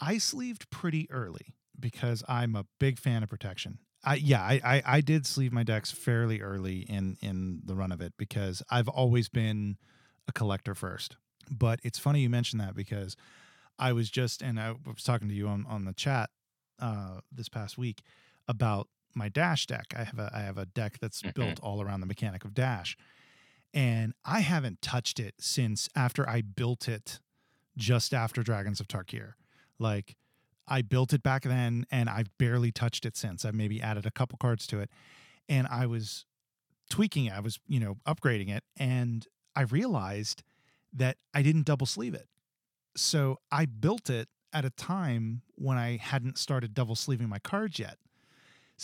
I 0.00 0.18
sleeved 0.18 0.70
pretty 0.70 1.10
early 1.10 1.54
because 1.78 2.24
I'm 2.28 2.56
a 2.56 2.66
big 2.78 2.98
fan 2.98 3.22
of 3.22 3.28
protection. 3.28 3.78
I 4.04 4.16
yeah, 4.16 4.42
I, 4.42 4.60
I 4.64 4.82
I 4.86 5.00
did 5.00 5.26
sleeve 5.26 5.52
my 5.52 5.62
decks 5.62 5.90
fairly 5.90 6.40
early 6.40 6.80
in 6.80 7.16
in 7.20 7.62
the 7.64 7.74
run 7.74 7.92
of 7.92 8.00
it 8.00 8.14
because 8.18 8.62
I've 8.70 8.88
always 8.88 9.28
been 9.28 9.76
a 10.28 10.32
collector 10.32 10.74
first. 10.74 11.16
But 11.50 11.80
it's 11.82 11.98
funny 11.98 12.20
you 12.20 12.30
mentioned 12.30 12.60
that 12.60 12.74
because 12.74 13.16
I 13.78 13.92
was 13.92 14.10
just 14.10 14.42
and 14.42 14.58
I 14.58 14.74
was 14.86 15.02
talking 15.02 15.28
to 15.28 15.34
you 15.34 15.48
on 15.48 15.66
on 15.68 15.84
the 15.84 15.92
chat 15.92 16.30
uh 16.80 17.20
this 17.30 17.48
past 17.48 17.78
week 17.78 18.02
about 18.48 18.88
my 19.14 19.28
dash 19.28 19.66
deck. 19.66 19.94
I 19.96 20.04
have 20.04 20.18
a 20.18 20.30
I 20.34 20.40
have 20.40 20.58
a 20.58 20.66
deck 20.66 20.98
that's 21.00 21.22
Mhm. 21.22 21.34
built 21.34 21.60
all 21.60 21.80
around 21.82 22.00
the 22.00 22.06
mechanic 22.06 22.44
of 22.44 22.54
dash. 22.54 22.96
And 23.72 24.14
I 24.24 24.40
haven't 24.40 24.80
touched 24.82 25.18
it 25.18 25.34
since 25.40 25.88
after 25.96 26.28
I 26.28 26.42
built 26.42 26.88
it 26.88 27.20
just 27.76 28.14
after 28.14 28.42
Dragons 28.42 28.80
of 28.80 28.86
Tarkir. 28.88 29.34
Like 29.78 30.16
I 30.68 30.82
built 30.82 31.12
it 31.12 31.22
back 31.22 31.42
then 31.42 31.84
and 31.90 32.08
I've 32.08 32.36
barely 32.38 32.70
touched 32.72 33.04
it 33.04 33.16
since. 33.16 33.44
I've 33.44 33.54
maybe 33.54 33.82
added 33.82 34.06
a 34.06 34.10
couple 34.10 34.38
cards 34.38 34.66
to 34.68 34.78
it. 34.80 34.90
And 35.48 35.66
I 35.66 35.86
was 35.86 36.24
tweaking 36.88 37.26
it. 37.26 37.32
I 37.32 37.40
was, 37.40 37.58
you 37.66 37.80
know, 37.80 37.96
upgrading 38.06 38.48
it 38.48 38.64
and 38.76 39.26
I 39.56 39.62
realized 39.62 40.42
that 40.92 41.18
I 41.34 41.42
didn't 41.42 41.64
double 41.64 41.86
sleeve 41.86 42.14
it. 42.14 42.28
So 42.96 43.40
I 43.50 43.66
built 43.66 44.08
it 44.08 44.28
at 44.52 44.64
a 44.64 44.70
time 44.70 45.42
when 45.56 45.76
I 45.76 45.96
hadn't 45.96 46.38
started 46.38 46.74
double 46.74 46.94
sleeving 46.94 47.28
my 47.28 47.40
cards 47.40 47.78
yet. 47.80 47.98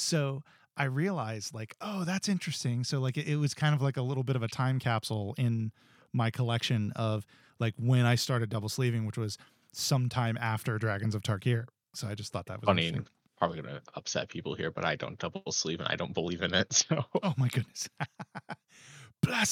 So 0.01 0.43
I 0.77 0.85
realized 0.85 1.55
like, 1.55 1.77
oh, 1.81 2.05
that's 2.05 2.29
interesting. 2.29 2.85
So 2.85 3.01
like 3.01 3.17
it, 3.17 3.29
it 3.29 3.37
was 3.37 3.55
kind 3.55 3.75
of 3.75 3.83
like 3.83 3.97
a 3.97 4.03
little 4.03 4.25
bit 4.25 4.37
of 4.37 4.43
a 4.43 4.49
time 4.49 4.79
capsule 4.79 5.35
in 5.39 5.73
my 6.13 6.31
collection 6.31 6.93
of 6.97 7.27
like 7.59 7.75
when 7.77 8.07
I 8.07 8.15
started 8.15 8.49
double 8.51 8.69
sleeving, 8.69 9.07
which 9.07 9.19
was 9.19 9.37
sometime 9.73 10.37
after 10.41 10.79
Dragons 10.79 11.15
of 11.15 11.23
Tarkir. 11.23 11.67
So 11.95 12.09
I 12.09 12.15
just 12.15 12.33
thought 12.33 12.47
that 12.47 12.61
was 12.61 12.67
Funny, 12.67 12.99
probably 13.39 13.61
gonna 13.63 13.83
upset 13.95 14.29
people 14.29 14.55
here, 14.55 14.71
but 14.71 14.85
I 14.85 14.97
don't 14.97 15.19
double 15.19 15.43
sleeve 15.53 15.81
and 15.81 15.89
I 15.89 15.97
don't 15.97 16.15
believe 16.15 16.43
in 16.43 16.55
it. 16.55 16.73
So 16.89 17.05
Oh 17.23 17.35
my 17.37 17.49
goodness. 17.49 17.89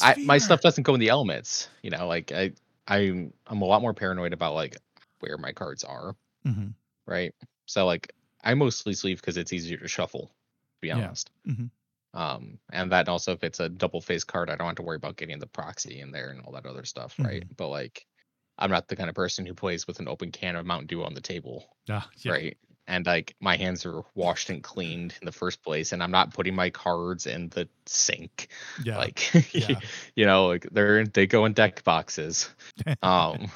I, 0.01 0.17
my 0.25 0.39
stuff 0.39 0.61
doesn't 0.61 0.85
go 0.85 0.95
in 0.95 1.01
the 1.01 1.09
elements. 1.09 1.69
You 1.83 1.91
know, 1.91 2.07
like 2.07 2.33
I 2.33 2.53
I'm 2.87 3.33
I'm 3.47 3.63
a 3.63 3.65
lot 3.65 3.83
more 3.83 3.95
paranoid 3.95 4.33
about 4.33 4.55
like 4.55 4.77
where 5.21 5.37
my 5.39 5.53
cards 5.53 5.85
are, 5.85 6.15
Mhm. 6.45 6.75
right? 7.07 7.35
So 7.67 7.87
like 7.87 8.13
I 8.45 8.55
mostly 8.55 8.95
sleeve 8.95 9.21
because 9.21 9.37
it's 9.37 9.53
easier 9.53 9.79
to 9.79 9.89
shuffle, 9.89 10.33
be 10.81 10.89
Yeah. 10.89 10.97
honest. 10.97 11.31
Mhm. 11.47 11.71
Um, 12.15 12.59
and 12.73 12.91
that 12.93 13.09
also 13.09 13.33
if 13.33 13.45
it's 13.45 13.61
a 13.61 13.69
double 13.69 14.01
face 14.01 14.25
card, 14.25 14.51
I 14.51 14.57
don't 14.57 14.67
have 14.67 14.77
to 14.77 14.83
worry 14.83 14.97
about 14.97 15.17
getting 15.17 15.39
the 15.39 15.47
proxy 15.47 16.01
in 16.01 16.11
there 16.11 16.31
and 16.31 16.41
all 16.43 16.53
that 16.53 16.67
other 16.67 16.85
stuff, 16.85 17.15
right? 17.19 17.45
But 17.57 17.69
like 17.69 18.07
I'm 18.57 18.71
not 18.71 18.89
the 18.89 18.97
kind 18.97 19.09
of 19.09 19.15
person 19.15 19.47
who 19.47 19.55
plays 19.55 19.87
with 19.87 20.01
an 20.01 20.09
open 20.09 20.33
can 20.33 20.57
of 20.57 20.67
Mountain 20.67 20.87
Dew 20.89 21.05
on 21.05 21.15
the 21.15 21.21
table, 21.21 21.77
Ah, 21.89 22.09
yeah. 22.19 22.33
right? 22.33 22.59
And 22.87 23.05
like 23.07 23.37
my 23.41 23.57
hands 23.57 23.85
are 23.85 24.03
washed 24.15 24.49
and 24.49 24.63
cleaned 24.63 25.15
in 25.21 25.27
the 25.27 25.33
first 25.33 25.63
place, 25.63 25.93
and 25.93 26.03
I'm 26.03 26.11
not 26.11 26.33
putting 26.33 26.55
my 26.55 26.71
cards 26.71 27.27
in 27.27 27.51
the 27.51 27.69
sink. 27.87 28.49
Yeah. 28.85 28.97
Like 28.97 29.33
yeah. 29.55 29.81
you 30.17 30.25
know, 30.25 30.47
like 30.47 30.67
they're 30.73 31.05
they 31.07 31.27
go 31.27 31.45
in 31.45 31.53
deck 31.53 31.85
boxes. 31.85 32.49
Um 33.03 33.51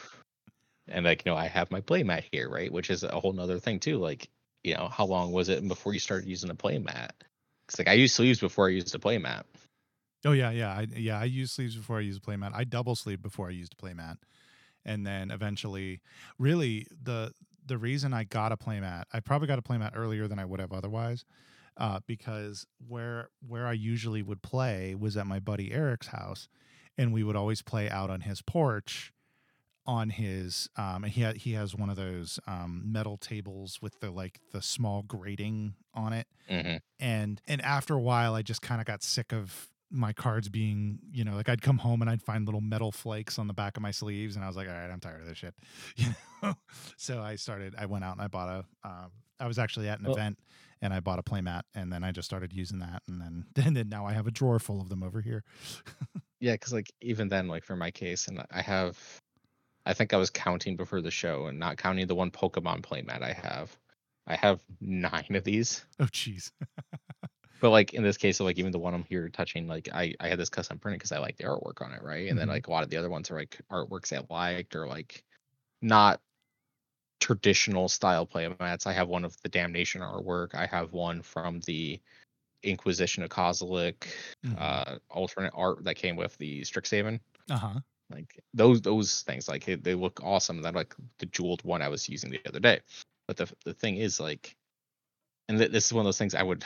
and 0.88 1.04
like, 1.04 1.24
you 1.24 1.32
know, 1.32 1.38
I 1.38 1.46
have 1.46 1.70
my 1.70 1.80
playmat 1.80 2.24
here, 2.30 2.48
right? 2.48 2.70
Which 2.70 2.90
is 2.90 3.02
a 3.02 3.18
whole 3.20 3.32
nother 3.32 3.58
thing 3.58 3.80
too. 3.80 3.98
Like, 3.98 4.28
you 4.64 4.74
know, 4.74 4.88
how 4.88 5.04
long 5.04 5.32
was 5.32 5.48
it 5.48 5.66
before 5.66 5.92
you 5.92 6.00
started 6.00 6.28
using 6.28 6.50
a 6.50 6.54
playmat? 6.54 7.10
It's 7.68 7.78
like 7.78 7.88
I 7.88 7.94
used 7.94 8.14
sleeves 8.14 8.40
before 8.40 8.66
I 8.66 8.70
used 8.70 8.94
a 8.94 8.98
playmat. 8.98 9.44
Oh 10.24 10.32
yeah, 10.32 10.50
yeah, 10.50 10.72
I, 10.72 10.86
yeah. 10.94 11.18
I 11.18 11.24
use 11.24 11.52
sleeves 11.52 11.74
before 11.74 11.98
I 11.98 12.02
use 12.02 12.16
a 12.16 12.20
playmat. 12.20 12.52
I 12.54 12.64
double 12.64 12.94
sleeve 12.94 13.22
before 13.22 13.48
I 13.48 13.50
used 13.50 13.74
a 13.78 13.82
playmat, 13.84 14.18
and 14.84 15.06
then 15.06 15.30
eventually, 15.30 16.00
really 16.38 16.86
the 17.02 17.32
the 17.66 17.78
reason 17.78 18.12
I 18.12 18.24
got 18.24 18.52
a 18.52 18.56
playmat, 18.56 19.04
I 19.12 19.20
probably 19.20 19.48
got 19.48 19.58
a 19.58 19.62
playmat 19.62 19.92
earlier 19.94 20.28
than 20.28 20.38
I 20.38 20.44
would 20.44 20.60
have 20.60 20.72
otherwise, 20.72 21.24
uh, 21.76 22.00
because 22.06 22.66
where 22.86 23.30
where 23.46 23.66
I 23.66 23.72
usually 23.72 24.22
would 24.22 24.42
play 24.42 24.94
was 24.94 25.16
at 25.16 25.26
my 25.26 25.40
buddy 25.40 25.72
Eric's 25.72 26.08
house, 26.08 26.48
and 26.96 27.12
we 27.12 27.24
would 27.24 27.36
always 27.36 27.62
play 27.62 27.90
out 27.90 28.10
on 28.10 28.20
his 28.20 28.42
porch, 28.42 29.12
on 29.86 30.10
his 30.10 30.68
um, 30.76 31.04
and 31.04 31.12
he 31.12 31.22
had, 31.22 31.36
he 31.38 31.52
has 31.52 31.74
one 31.74 31.90
of 31.90 31.96
those 31.96 32.38
um, 32.46 32.82
metal 32.86 33.16
tables 33.16 33.78
with 33.82 33.98
the 34.00 34.10
like 34.10 34.38
the 34.52 34.62
small 34.62 35.02
grating 35.02 35.74
on 35.94 36.12
it. 36.12 36.26
Hmm 36.48 36.76
and 37.00 37.40
and 37.48 37.60
after 37.62 37.94
a 37.94 38.00
while 38.00 38.34
i 38.34 38.42
just 38.42 38.62
kind 38.62 38.80
of 38.80 38.86
got 38.86 39.02
sick 39.02 39.32
of 39.32 39.68
my 39.90 40.12
cards 40.12 40.48
being 40.48 40.98
you 41.12 41.24
know 41.24 41.34
like 41.34 41.48
i'd 41.48 41.60
come 41.62 41.78
home 41.78 42.00
and 42.00 42.08
i'd 42.10 42.22
find 42.22 42.46
little 42.46 42.60
metal 42.60 42.92
flakes 42.92 43.38
on 43.38 43.46
the 43.48 43.52
back 43.52 43.76
of 43.76 43.82
my 43.82 43.90
sleeves 43.90 44.36
and 44.36 44.44
i 44.44 44.48
was 44.48 44.56
like 44.56 44.68
all 44.68 44.74
right 44.74 44.90
i'm 44.90 45.00
tired 45.00 45.20
of 45.20 45.26
this 45.26 45.36
shit. 45.38 45.54
You 45.96 46.06
know? 46.42 46.54
So 46.96 47.20
i 47.20 47.34
started 47.36 47.74
i 47.76 47.86
went 47.86 48.04
out 48.04 48.12
and 48.12 48.20
i 48.22 48.28
bought 48.28 48.48
a 48.48 48.88
um, 48.88 49.10
i 49.40 49.46
was 49.46 49.58
actually 49.58 49.88
at 49.88 49.98
an 49.98 50.06
Well- 50.06 50.14
event 50.14 50.38
and 50.80 50.92
i 50.94 51.00
bought 51.00 51.18
a 51.18 51.22
playmat 51.22 51.62
and 51.74 51.92
then 51.92 52.04
i 52.04 52.10
just 52.12 52.26
started 52.26 52.52
using 52.52 52.78
that 52.80 53.02
and 53.08 53.20
then 53.20 53.44
and 53.66 53.76
then 53.76 53.88
now 53.88 54.06
i 54.06 54.12
have 54.12 54.26
a 54.26 54.30
drawer 54.32 54.58
full 54.58 54.80
of 54.80 54.88
them 54.88 55.02
over 55.02 55.20
here. 55.20 55.42
Yeah, 56.40 56.54
because 56.54 56.72
like 56.72 56.90
even 57.00 57.28
then, 57.28 57.46
like 57.46 57.62
for 57.62 57.76
my 57.76 57.92
case, 57.92 58.26
and 58.26 58.44
I 58.50 58.62
have, 58.62 58.98
I 59.84 59.94
think 59.94 60.12
I 60.12 60.16
was 60.16 60.30
counting 60.30 60.76
before 60.76 61.00
the 61.00 61.10
show, 61.10 61.46
and 61.46 61.58
not 61.58 61.76
counting 61.76 62.06
the 62.06 62.14
one 62.14 62.30
Pokemon 62.30 62.82
playmat 62.82 63.22
I 63.22 63.32
have. 63.32 63.76
I 64.26 64.36
have 64.36 64.60
nine 64.80 65.34
of 65.34 65.44
these. 65.44 65.84
oh 65.98 66.04
jeez 66.04 66.50
But 67.60 67.70
like 67.70 67.94
in 67.94 68.02
this 68.02 68.16
case, 68.16 68.38
so 68.38 68.44
like 68.44 68.58
even 68.58 68.72
the 68.72 68.78
one 68.78 68.94
I'm 68.94 69.04
here 69.04 69.28
touching, 69.28 69.66
like 69.68 69.88
I 69.92 70.14
I 70.20 70.28
had 70.28 70.38
this 70.38 70.48
custom 70.48 70.78
printed 70.78 70.98
because 71.00 71.12
I 71.12 71.18
like 71.18 71.36
the 71.36 71.44
artwork 71.44 71.80
on 71.84 71.92
it, 71.92 72.02
right? 72.02 72.28
And 72.28 72.38
then 72.38 72.48
Mhm. 72.48 72.52
like 72.52 72.66
a 72.66 72.70
lot 72.70 72.82
of 72.84 72.90
the 72.90 72.96
other 72.96 73.10
ones 73.10 73.30
are 73.30 73.36
like 73.36 73.60
artworks 73.70 74.12
I 74.16 74.24
liked 74.32 74.74
or 74.76 74.86
like 74.86 75.24
not 75.80 76.20
traditional 77.20 77.88
style 77.88 78.26
playmats. 78.26 78.86
I 78.86 78.92
have 78.92 79.08
one 79.08 79.24
of 79.24 79.40
the 79.42 79.48
Damnation 79.48 80.00
artwork. 80.00 80.54
I 80.54 80.66
have 80.66 80.92
one 80.92 81.22
from 81.22 81.60
the 81.60 82.00
Inquisition 82.64 83.22
of 83.22 83.30
Kozilek, 83.30 84.06
Mhm. 84.44 84.56
uh, 84.58 84.98
alternate 85.10 85.52
art 85.54 85.84
that 85.84 85.94
came 85.96 86.16
with 86.16 86.36
the 86.38 86.62
Strixhaven. 86.62 87.20
uh-huh 87.50 87.80
Like 88.12 88.42
those 88.54 88.80
those 88.82 89.22
things, 89.22 89.48
like 89.48 89.64
they 89.64 89.94
look 89.94 90.20
awesome. 90.22 90.62
That 90.62 90.74
like 90.74 90.94
the 91.18 91.26
jeweled 91.26 91.64
one 91.64 91.82
I 91.82 91.88
was 91.88 92.08
using 92.08 92.30
the 92.30 92.40
other 92.46 92.60
day. 92.60 92.80
But 93.26 93.36
the 93.36 93.52
the 93.64 93.74
thing 93.74 93.96
is 93.96 94.20
like, 94.20 94.56
and 95.48 95.58
th- 95.58 95.70
this 95.70 95.86
is 95.86 95.92
one 95.92 96.02
of 96.02 96.06
those 96.06 96.18
things 96.18 96.34
I 96.34 96.42
would 96.42 96.64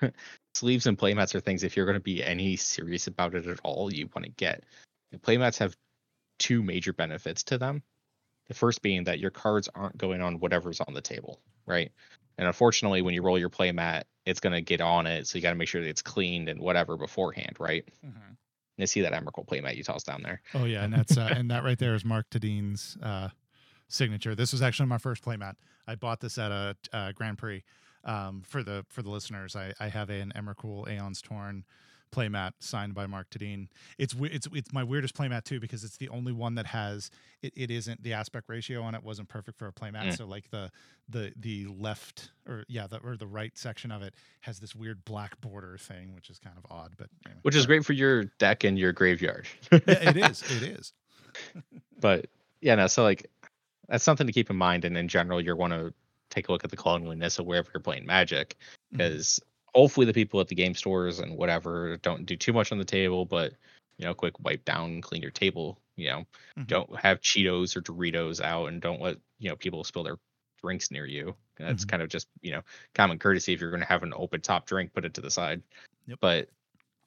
sleeves 0.54 0.86
and 0.86 0.98
playmats 0.98 1.34
are 1.34 1.40
things 1.40 1.64
if 1.64 1.76
you're 1.76 1.86
going 1.86 1.98
to 1.98 2.00
be 2.00 2.22
any 2.22 2.56
serious 2.56 3.06
about 3.06 3.34
it 3.34 3.46
at 3.46 3.60
all, 3.62 3.92
you 3.92 4.08
want 4.14 4.24
to 4.24 4.32
get. 4.32 4.64
And 5.12 5.22
playmats 5.22 5.58
have 5.58 5.76
two 6.38 6.62
major 6.62 6.92
benefits 6.92 7.42
to 7.44 7.58
them. 7.58 7.82
The 8.48 8.54
first 8.54 8.82
being 8.82 9.04
that 9.04 9.18
your 9.18 9.30
cards 9.30 9.68
aren't 9.74 9.98
going 9.98 10.22
on 10.22 10.38
whatever's 10.38 10.80
on 10.80 10.94
the 10.94 11.00
table, 11.00 11.40
right? 11.66 11.90
And 12.38 12.46
unfortunately, 12.46 13.02
when 13.02 13.14
you 13.14 13.22
roll 13.22 13.38
your 13.38 13.50
playmat, 13.50 14.04
it's 14.24 14.40
going 14.40 14.52
to 14.52 14.60
get 14.60 14.80
on 14.80 15.06
it, 15.06 15.26
so 15.26 15.38
you 15.38 15.42
got 15.42 15.50
to 15.50 15.56
make 15.56 15.68
sure 15.68 15.80
that 15.80 15.88
it's 15.88 16.02
cleaned 16.02 16.48
and 16.48 16.60
whatever 16.60 16.96
beforehand, 16.96 17.56
right? 17.58 17.88
Mm-hmm. 18.04 18.32
I 18.78 18.84
see 18.84 19.00
that 19.02 19.12
Emrakul 19.12 19.46
playmat 19.46 19.76
you 19.76 19.82
tossed 19.82 20.06
down 20.06 20.22
there. 20.22 20.42
oh 20.54 20.64
yeah 20.64 20.84
and 20.84 20.92
that's 20.92 21.16
uh, 21.16 21.32
and 21.34 21.50
that 21.50 21.64
right 21.64 21.78
there 21.78 21.94
is 21.94 22.04
mark 22.04 22.28
Tedin's 22.30 22.96
uh 23.02 23.28
signature. 23.88 24.34
This 24.34 24.52
was 24.52 24.62
actually 24.62 24.88
my 24.88 24.98
first 24.98 25.24
playmat. 25.24 25.54
I 25.86 25.94
bought 25.94 26.20
this 26.20 26.38
at 26.38 26.50
a 26.50 26.76
uh, 26.92 27.12
grand 27.12 27.38
prix 27.38 27.62
Um, 28.04 28.42
for 28.46 28.62
the 28.62 28.84
for 28.88 29.02
the 29.02 29.10
listeners, 29.10 29.54
I, 29.56 29.72
I 29.80 29.88
have 29.88 30.10
an 30.10 30.32
Emrakul 30.36 30.88
Aeon's 30.88 31.22
Torn 31.22 31.64
playmat 32.16 32.52
signed 32.60 32.94
by 32.94 33.06
Mark 33.06 33.28
Tedin. 33.30 33.68
It's 33.98 34.14
it's 34.20 34.48
it's 34.52 34.72
my 34.72 34.82
weirdest 34.82 35.16
playmat 35.16 35.44
too 35.44 35.60
because 35.60 35.84
it's 35.84 35.96
the 35.96 36.08
only 36.08 36.32
one 36.32 36.54
that 36.54 36.66
has 36.66 37.10
it, 37.42 37.52
it 37.56 37.70
isn't 37.70 38.02
the 38.02 38.14
aspect 38.14 38.48
ratio 38.48 38.82
on 38.82 38.94
it 38.94 39.02
wasn't 39.02 39.28
perfect 39.28 39.58
for 39.58 39.66
a 39.66 39.72
playmat. 39.72 40.08
Mm. 40.08 40.16
So 40.16 40.26
like 40.26 40.50
the 40.50 40.70
the 41.08 41.32
the 41.36 41.66
left 41.66 42.30
or 42.48 42.64
yeah 42.68 42.86
the 42.86 42.98
or 42.98 43.16
the 43.16 43.26
right 43.26 43.56
section 43.56 43.92
of 43.92 44.02
it 44.02 44.14
has 44.40 44.58
this 44.58 44.74
weird 44.74 45.04
black 45.04 45.40
border 45.40 45.76
thing, 45.78 46.14
which 46.14 46.30
is 46.30 46.38
kind 46.38 46.56
of 46.56 46.64
odd, 46.70 46.94
but 46.96 47.08
anyway. 47.26 47.40
which 47.42 47.54
is 47.54 47.66
great 47.66 47.84
for 47.84 47.92
your 47.92 48.24
deck 48.38 48.64
and 48.64 48.78
your 48.78 48.92
graveyard. 48.92 49.46
yeah, 49.70 49.78
it 49.86 50.16
is. 50.16 50.42
It 50.42 50.62
is. 50.62 50.92
but 52.00 52.26
yeah, 52.60 52.74
no. 52.74 52.86
So 52.86 53.02
like 53.02 53.26
that's 53.88 54.04
something 54.04 54.26
to 54.26 54.32
keep 54.32 54.50
in 54.50 54.56
mind, 54.56 54.84
and 54.84 54.96
in 54.96 55.08
general, 55.08 55.40
you're 55.40 55.56
want 55.56 55.72
to 55.72 55.92
take 56.30 56.48
a 56.48 56.52
look 56.52 56.64
at 56.64 56.70
the 56.70 56.76
cleanliness 56.76 57.38
of 57.38 57.46
wherever 57.46 57.68
you're 57.74 57.82
playing 57.82 58.06
Magic 58.06 58.56
because. 58.90 59.40
Mm 59.42 59.48
hopefully 59.76 60.06
the 60.06 60.14
people 60.14 60.40
at 60.40 60.48
the 60.48 60.54
game 60.54 60.74
stores 60.74 61.20
and 61.20 61.36
whatever 61.36 61.98
don't 61.98 62.24
do 62.24 62.34
too 62.34 62.54
much 62.54 62.72
on 62.72 62.78
the 62.78 62.84
table, 62.84 63.26
but 63.26 63.52
you 63.98 64.06
know, 64.06 64.14
quick 64.14 64.40
wipe 64.40 64.64
down, 64.64 65.02
clean 65.02 65.20
your 65.20 65.30
table. 65.30 65.78
You 65.96 66.08
know, 66.08 66.18
mm-hmm. 66.58 66.64
don't 66.64 66.96
have 66.96 67.20
Cheetos 67.20 67.76
or 67.76 67.82
Doritos 67.82 68.40
out, 68.40 68.66
and 68.66 68.80
don't 68.80 69.00
let 69.00 69.18
you 69.38 69.50
know 69.50 69.56
people 69.56 69.84
spill 69.84 70.02
their 70.02 70.18
drinks 70.62 70.90
near 70.90 71.06
you. 71.06 71.34
That's 71.58 71.84
mm-hmm. 71.84 71.90
kind 71.90 72.02
of 72.02 72.08
just 72.08 72.26
you 72.40 72.52
know 72.52 72.62
common 72.94 73.18
courtesy. 73.18 73.52
If 73.52 73.60
you're 73.60 73.70
going 73.70 73.82
to 73.82 73.88
have 73.88 74.02
an 74.02 74.14
open 74.16 74.40
top 74.40 74.66
drink, 74.66 74.94
put 74.94 75.04
it 75.04 75.14
to 75.14 75.20
the 75.20 75.30
side. 75.30 75.62
Yep. 76.06 76.18
But 76.20 76.48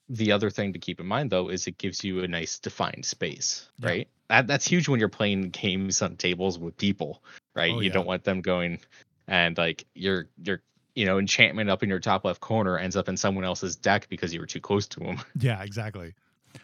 the 0.08 0.32
other 0.32 0.50
thing 0.50 0.74
to 0.74 0.80
keep 0.80 1.00
in 1.00 1.06
mind 1.06 1.30
though 1.32 1.50
is 1.50 1.68
it 1.68 1.78
gives 1.78 2.04
you 2.04 2.24
a 2.24 2.28
nice 2.28 2.60
defined 2.60 3.06
space, 3.06 3.68
right? 3.80 4.08
That 4.30 4.48
that's 4.48 4.68
huge 4.68 4.88
when 4.88 5.00
you're 5.00 5.10
playing 5.10 5.50
games 5.50 6.02
on 6.02 6.18
tables 6.18 6.58
with 6.60 6.78
people, 6.78 7.24
right? 7.56 7.74
Oh, 7.74 7.80
you 7.80 7.88
yeah. 7.88 7.94
don't 7.94 8.08
want 8.08 8.24
them 8.24 8.42
going 8.42 8.80
and 9.28 9.58
like 9.58 9.86
you're 9.94 10.28
you're 10.44 10.62
you 11.00 11.06
know, 11.06 11.18
enchantment 11.18 11.70
up 11.70 11.82
in 11.82 11.88
your 11.88 12.02
top 12.02 12.26
left 12.26 12.42
corner 12.42 12.78
ends 12.78 12.98
up 12.98 13.08
in 13.08 13.16
someone 13.16 13.46
else's 13.46 13.78
deck 13.78 14.08
because 14.10 14.34
you 14.34 14.40
were 14.42 14.46
too 14.46 14.60
close 14.60 14.86
to 14.86 15.00
them. 15.00 15.18
Yeah, 15.40 15.64
exactly. 15.64 16.14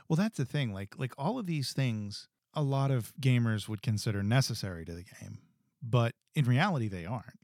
Well, 0.10 0.18
that's 0.18 0.36
the 0.36 0.44
thing. 0.44 0.74
Like 0.74 1.00
like 1.00 1.14
all 1.18 1.40
of 1.40 1.46
these 1.46 1.72
things, 1.72 2.28
a 2.54 2.62
lot 2.62 2.92
of 2.92 3.14
gamers 3.22 3.70
would 3.70 3.82
consider 3.82 4.22
necessary 4.22 4.84
to 4.84 4.92
the 4.92 5.04
game, 5.04 5.38
but 5.82 6.14
in 6.34 6.44
reality, 6.44 6.90
they 6.90 7.06
aren't. 7.06 7.40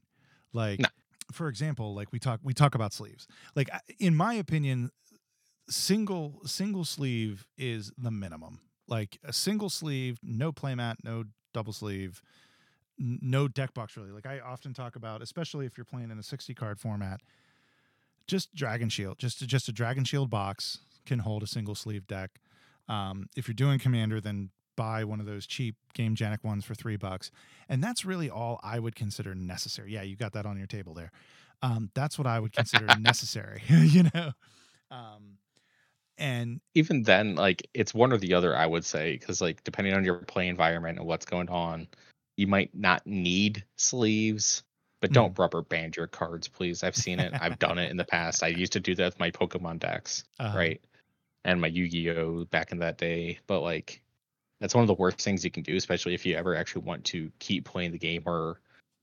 Like, 0.52 0.80
no. 0.80 0.88
for 1.32 1.48
example, 1.48 1.94
like 1.94 2.12
we 2.12 2.18
talk 2.18 2.40
we 2.42 2.52
talk 2.52 2.74
about 2.74 2.92
sleeves. 2.92 3.26
Like 3.56 3.70
in 3.98 4.14
my 4.14 4.34
opinion, 4.34 4.90
single 5.70 6.42
single 6.44 6.84
sleeve 6.84 7.46
is 7.56 7.90
the 7.96 8.10
minimum. 8.10 8.60
Like 8.86 9.18
a 9.24 9.32
single 9.32 9.70
sleeve, 9.70 10.18
no 10.22 10.52
playmat, 10.52 10.96
no 11.02 11.24
double 11.54 11.72
sleeve 11.72 12.20
no 13.02 13.48
deck 13.48 13.74
box 13.74 13.96
really. 13.96 14.10
Like 14.10 14.26
I 14.26 14.40
often 14.40 14.72
talk 14.72 14.96
about, 14.96 15.22
especially 15.22 15.66
if 15.66 15.76
you're 15.76 15.84
playing 15.84 16.10
in 16.10 16.18
a 16.18 16.22
60 16.22 16.54
card 16.54 16.78
format, 16.78 17.20
just 18.26 18.54
Dragon 18.54 18.88
Shield, 18.88 19.18
just 19.18 19.46
just 19.46 19.68
a 19.68 19.72
Dragon 19.72 20.04
Shield 20.04 20.30
box 20.30 20.78
can 21.04 21.18
hold 21.18 21.42
a 21.42 21.46
single 21.46 21.74
sleeve 21.74 22.06
deck. 22.06 22.30
Um, 22.88 23.28
if 23.36 23.48
you're 23.48 23.54
doing 23.54 23.78
Commander, 23.78 24.20
then 24.20 24.50
buy 24.76 25.04
one 25.04 25.20
of 25.20 25.26
those 25.26 25.46
cheap 25.46 25.76
Gamegenic 25.96 26.44
ones 26.44 26.64
for 26.64 26.74
three 26.74 26.96
bucks, 26.96 27.30
and 27.68 27.82
that's 27.82 28.04
really 28.04 28.30
all 28.30 28.60
I 28.62 28.78
would 28.78 28.94
consider 28.94 29.34
necessary. 29.34 29.92
Yeah, 29.92 30.02
you 30.02 30.16
got 30.16 30.32
that 30.34 30.46
on 30.46 30.56
your 30.56 30.66
table 30.66 30.94
there. 30.94 31.10
Um, 31.62 31.90
that's 31.94 32.18
what 32.18 32.26
I 32.26 32.38
would 32.38 32.52
consider 32.52 32.86
necessary. 33.00 33.62
you 33.68 34.04
know. 34.14 34.32
Um, 34.90 35.38
and 36.18 36.60
even 36.74 37.02
then, 37.02 37.34
like 37.34 37.68
it's 37.74 37.92
one 37.92 38.12
or 38.12 38.18
the 38.18 38.34
other. 38.34 38.56
I 38.56 38.66
would 38.66 38.84
say 38.84 39.12
because 39.18 39.40
like 39.40 39.64
depending 39.64 39.94
on 39.94 40.04
your 40.04 40.18
play 40.18 40.48
environment 40.48 40.98
and 40.98 41.06
what's 41.06 41.24
going 41.24 41.48
on, 41.48 41.88
you 42.36 42.46
might 42.46 42.70
not 42.74 43.06
need 43.06 43.64
sleeves, 43.76 44.62
but 45.00 45.12
don't 45.12 45.34
mm. 45.34 45.38
rubber 45.38 45.62
band 45.62 45.96
your 45.96 46.06
cards, 46.06 46.48
please. 46.48 46.82
I've 46.82 46.96
seen 46.96 47.20
it. 47.20 47.32
I've 47.38 47.58
done 47.58 47.78
it 47.78 47.90
in 47.90 47.96
the 47.96 48.04
past. 48.04 48.42
I 48.42 48.48
used 48.48 48.72
to 48.72 48.80
do 48.80 48.94
that 48.94 49.04
with 49.04 49.20
my 49.20 49.30
Pokemon 49.30 49.80
decks, 49.80 50.24
uh-huh. 50.38 50.56
right? 50.56 50.80
And 51.44 51.60
my 51.60 51.66
Yu-Gi-Oh 51.66 52.46
back 52.46 52.72
in 52.72 52.78
that 52.78 52.98
day. 52.98 53.38
But 53.46 53.60
like 53.60 54.02
that's 54.60 54.74
one 54.74 54.82
of 54.82 54.88
the 54.88 54.94
worst 54.94 55.20
things 55.20 55.44
you 55.44 55.50
can 55.50 55.64
do, 55.64 55.76
especially 55.76 56.14
if 56.14 56.24
you 56.24 56.36
ever 56.36 56.54
actually 56.54 56.82
want 56.82 57.04
to 57.06 57.32
keep 57.40 57.64
playing 57.64 57.90
the 57.90 57.98
game 57.98 58.22
or 58.26 58.60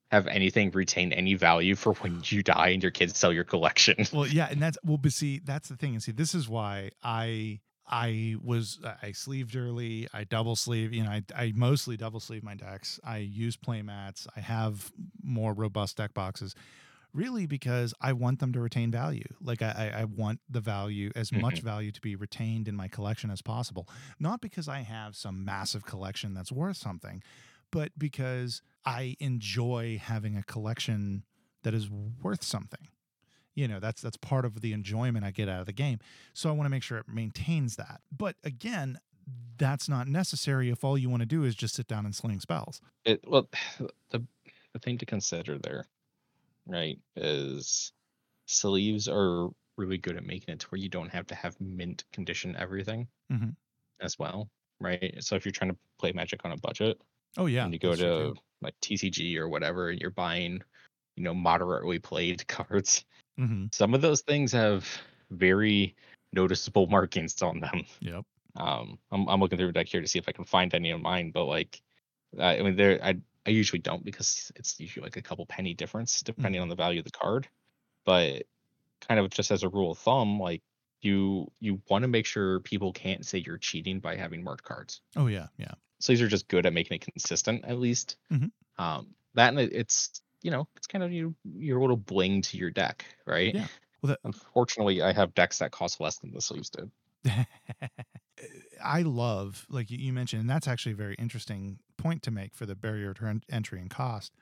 have 0.09 0.25
anything 0.27 0.71
retain 0.71 1.11
any 1.11 1.35
value 1.35 1.75
for 1.75 1.93
when 1.95 2.21
you 2.25 2.41
die 2.41 2.69
and 2.69 2.81
your 2.81 2.91
kids 2.91 3.17
sell 3.17 3.33
your 3.33 3.43
collection. 3.43 3.97
Well, 4.13 4.25
yeah, 4.25 4.47
and 4.49 4.61
that's 4.61 4.77
well, 4.83 4.97
but 4.97 5.11
see, 5.11 5.39
that's 5.43 5.69
the 5.69 5.75
thing. 5.75 5.91
And 5.91 6.01
see, 6.01 6.13
this 6.13 6.33
is 6.33 6.47
why 6.47 6.91
I 7.03 7.59
I 7.89 8.35
was 8.43 8.79
I 9.01 9.11
sleeved 9.11 9.55
early. 9.55 10.07
I 10.13 10.23
double 10.23 10.55
sleeve. 10.55 10.93
You 10.93 11.03
know, 11.03 11.09
I, 11.09 11.23
I 11.35 11.53
mostly 11.55 11.97
double 11.97 12.19
sleeve 12.19 12.43
my 12.43 12.55
decks. 12.55 12.99
I 13.03 13.17
use 13.17 13.55
play 13.55 13.81
mats. 13.81 14.27
I 14.35 14.41
have 14.41 14.91
more 15.23 15.53
robust 15.53 15.97
deck 15.97 16.13
boxes, 16.13 16.53
really 17.13 17.47
because 17.47 17.93
I 17.99 18.13
want 18.13 18.39
them 18.39 18.53
to 18.53 18.59
retain 18.59 18.91
value. 18.91 19.27
Like 19.41 19.61
I 19.63 19.93
I 19.95 20.03
want 20.05 20.39
the 20.49 20.61
value 20.61 21.11
as 21.15 21.31
mm-hmm. 21.31 21.41
much 21.41 21.61
value 21.61 21.91
to 21.91 22.01
be 22.01 22.15
retained 22.15 22.67
in 22.67 22.75
my 22.75 22.87
collection 22.87 23.31
as 23.31 23.41
possible. 23.41 23.89
Not 24.19 24.39
because 24.39 24.67
I 24.67 24.81
have 24.81 25.15
some 25.15 25.43
massive 25.43 25.85
collection 25.85 26.35
that's 26.35 26.51
worth 26.51 26.77
something, 26.77 27.23
but 27.71 27.91
because 27.97 28.61
I 28.85 29.15
enjoy 29.19 29.99
having 30.01 30.37
a 30.37 30.43
collection 30.43 31.23
that 31.63 31.73
is 31.73 31.89
worth 31.89 32.43
something 32.43 32.87
you 33.59 33.67
know 33.67 33.79
that's 33.79 34.01
that's 34.01 34.17
part 34.17 34.45
of 34.45 34.61
the 34.61 34.71
enjoyment 34.71 35.25
i 35.25 35.31
get 35.31 35.49
out 35.49 35.59
of 35.59 35.65
the 35.65 35.73
game. 35.73 35.99
So 36.33 36.49
i 36.49 36.51
want 36.53 36.65
to 36.65 36.69
make 36.69 36.83
sure 36.83 36.97
it 36.97 37.07
maintains 37.07 37.75
that. 37.75 38.01
But 38.15 38.35
again 38.43 38.99
that's 39.57 39.87
not 39.87 40.07
necessary 40.07 40.69
if 40.69 40.83
all 40.83 40.97
you 40.97 41.09
want 41.09 41.21
to 41.21 41.27
do 41.27 41.43
is 41.43 41.53
just 41.53 41.75
sit 41.75 41.87
down 41.87 42.05
and 42.05 42.15
sling 42.15 42.39
spells. 42.39 42.81
It 43.05 43.23
well 43.27 43.49
the 44.11 44.23
the 44.73 44.79
thing 44.79 44.97
to 44.99 45.05
consider 45.05 45.57
there 45.57 45.85
right 46.67 46.99
is 47.15 47.91
sleeves 48.45 49.07
are 49.07 49.49
really 49.77 49.97
good 49.97 50.15
at 50.15 50.25
making 50.25 50.53
it 50.53 50.59
to 50.59 50.67
where 50.67 50.79
you 50.79 50.89
don't 50.89 51.09
have 51.09 51.27
to 51.27 51.35
have 51.35 51.59
mint 51.59 52.03
condition 52.13 52.55
everything 52.57 53.07
mm-hmm. 53.31 53.49
as 54.01 54.17
well 54.17 54.49
right? 54.81 55.15
So 55.19 55.35
if 55.35 55.45
you're 55.45 55.51
trying 55.51 55.71
to 55.71 55.77
play 55.97 56.13
magic 56.13 56.45
on 56.45 56.51
a 56.51 56.57
budget 56.57 57.01
oh 57.37 57.47
yeah 57.47 57.63
and 57.63 57.73
you 57.73 57.79
go 57.79 57.95
to 57.95 58.33
like 58.61 58.75
tcg 58.81 59.37
or 59.37 59.47
whatever 59.47 59.89
and 59.89 59.99
you're 59.99 60.11
buying 60.11 60.61
you 61.15 61.23
know 61.23 61.33
moderately 61.33 61.99
played 61.99 62.47
cards 62.47 63.05
Mm-hmm. 63.39 63.65
Some 63.71 63.93
of 63.93 64.01
those 64.01 64.21
things 64.21 64.51
have 64.51 64.87
very 65.31 65.95
noticeable 66.33 66.87
markings 66.89 67.41
on 67.41 67.59
them. 67.59 67.85
Yep. 68.01 68.25
Um, 68.55 68.99
I'm 69.11 69.27
I'm 69.29 69.39
looking 69.39 69.57
through 69.57 69.67
the 69.67 69.73
deck 69.73 69.87
here 69.87 70.01
to 70.01 70.07
see 70.07 70.19
if 70.19 70.27
I 70.27 70.31
can 70.31 70.45
find 70.45 70.73
any 70.73 70.91
of 70.91 70.99
mine, 70.99 71.31
but 71.31 71.45
like, 71.45 71.81
I 72.39 72.61
mean, 72.61 72.75
there 72.75 72.99
I 73.03 73.15
I 73.45 73.51
usually 73.51 73.79
don't 73.79 74.03
because 74.03 74.51
it's 74.55 74.79
usually 74.79 75.03
like 75.03 75.17
a 75.17 75.21
couple 75.21 75.45
penny 75.45 75.73
difference 75.73 76.21
depending 76.21 76.59
mm-hmm. 76.59 76.63
on 76.63 76.69
the 76.69 76.75
value 76.75 76.99
of 76.99 77.05
the 77.05 77.11
card. 77.11 77.47
But 78.05 78.43
kind 79.07 79.19
of 79.19 79.29
just 79.29 79.51
as 79.51 79.63
a 79.63 79.69
rule 79.69 79.91
of 79.91 79.97
thumb, 79.99 80.39
like 80.39 80.61
you 81.01 81.51
you 81.59 81.81
want 81.89 82.03
to 82.03 82.07
make 82.07 82.25
sure 82.25 82.59
people 82.59 82.91
can't 82.91 83.25
say 83.25 83.43
you're 83.45 83.57
cheating 83.57 83.99
by 83.99 84.15
having 84.15 84.43
marked 84.43 84.63
cards. 84.63 85.01
Oh 85.15 85.27
yeah, 85.27 85.47
yeah. 85.57 85.73
So 85.99 86.11
these 86.11 86.21
are 86.21 86.27
just 86.27 86.47
good 86.47 86.65
at 86.65 86.73
making 86.73 86.95
it 86.95 87.01
consistent, 87.01 87.65
at 87.65 87.77
least. 87.77 88.17
Mm-hmm. 88.31 88.83
Um, 88.83 89.07
that 89.35 89.49
and 89.49 89.59
it's 89.59 90.21
you 90.41 90.51
know, 90.51 90.67
it's 90.77 90.87
kind 90.87 91.03
of 91.03 91.11
your 91.11 91.33
your 91.43 91.79
little 91.81 91.97
bling 91.97 92.41
to 92.43 92.57
your 92.57 92.71
deck, 92.71 93.05
right? 93.25 93.53
Yeah. 93.53 93.67
Well, 94.01 94.09
that, 94.11 94.19
Unfortunately, 94.23 95.01
I 95.01 95.11
have 95.13 95.33
decks 95.33 95.59
that 95.59 95.71
cost 95.71 95.99
less 95.99 96.19
than 96.19 96.31
the 96.31 96.41
sleeves 96.41 96.69
did. 96.69 96.91
I 98.83 99.01
love, 99.01 99.65
like 99.69 99.91
you 99.91 100.13
mentioned, 100.13 100.41
and 100.41 100.49
that's 100.49 100.67
actually 100.67 100.93
a 100.93 100.97
very 100.97 101.15
interesting 101.15 101.79
point 101.97 102.23
to 102.23 102.31
make 102.31 102.55
for 102.55 102.65
the 102.65 102.75
barrier 102.75 103.13
to 103.15 103.41
entry 103.51 103.81
and 103.81 103.89
cost. 103.89 104.33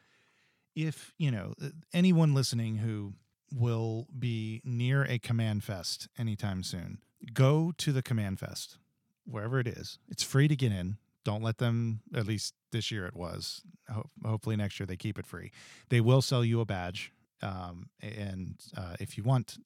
If, 0.76 1.14
you 1.18 1.32
know, 1.32 1.56
uh, 1.62 1.70
anyone 1.92 2.36
listening 2.36 2.76
who 2.76 3.16
will 3.52 4.08
be 4.18 4.62
near 4.64 5.04
a 5.06 5.18
command 5.18 5.64
fest 5.64 6.08
anytime 6.20 6.62
soon, 6.62 7.00
go 7.34 7.74
to 7.78 7.92
the 7.92 8.04
command 8.04 8.40
fest, 8.40 8.78
wherever 9.26 9.60
it 9.60 9.68
is. 9.68 9.98
It's 10.08 10.22
free 10.24 10.48
to 10.48 10.56
get 10.56 10.72
in. 10.72 10.98
Don't 11.28 11.44
let 11.44 11.58
them, 11.58 12.00
at 12.16 12.26
least 12.26 12.54
this 12.72 12.90
year 12.90 13.06
it 13.06 13.14
was. 13.14 13.62
Ho- 13.94 14.10
hopefully 14.26 14.56
next 14.56 14.80
year 14.80 14.88
they 14.88 14.96
keep 14.96 15.20
it 15.20 15.26
free. 15.26 15.52
They 15.90 16.00
will 16.00 16.22
sell 16.22 16.42
you 16.42 16.62
a 16.62 16.66
badge, 16.66 17.12
um, 17.42 17.90
and 18.02 18.56
uh, 18.78 18.96
if 19.02 19.18
you 19.18 19.26
want, 19.26 19.58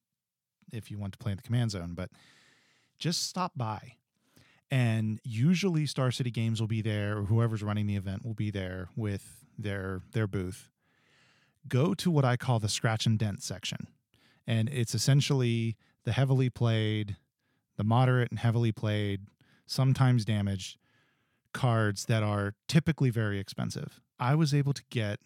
if 0.72 0.90
you 0.90 0.98
want 0.98 1.12
to 1.12 1.18
play 1.20 1.30
in 1.30 1.36
the 1.36 1.42
command 1.44 1.70
zone, 1.70 1.92
but 1.94 2.10
just 2.98 3.28
stop 3.28 3.52
by. 3.54 3.92
And 4.72 5.20
usually 5.22 5.86
Star 5.86 6.10
City 6.10 6.32
Games 6.32 6.58
will 6.60 6.66
be 6.66 6.82
there, 6.82 7.18
or 7.18 7.22
whoever's 7.26 7.62
running 7.62 7.86
the 7.86 7.94
event 7.94 8.24
will 8.24 8.34
be 8.34 8.50
there 8.50 8.88
with 8.96 9.44
their 9.56 10.00
their 10.14 10.26
booth. 10.26 10.68
Go 11.68 11.94
to 11.94 12.10
what 12.10 12.24
I 12.24 12.36
call 12.36 12.58
the 12.58 12.68
scratch 12.68 13.06
and 13.06 13.16
dent 13.16 13.40
section, 13.40 13.86
and 14.48 14.68
it's 14.68 14.96
essentially 14.96 15.76
the 16.02 16.10
heavily 16.10 16.50
played, 16.50 17.18
the 17.76 17.84
moderate 17.84 18.32
and 18.32 18.40
heavily 18.40 18.72
played, 18.72 19.28
sometimes 19.64 20.24
damaged 20.24 20.78
cards 21.52 22.04
that 22.06 22.22
are 22.22 22.54
typically 22.68 23.10
very 23.10 23.38
expensive. 23.38 24.00
I 24.18 24.34
was 24.34 24.52
able 24.54 24.72
to 24.72 24.82
get 24.90 25.18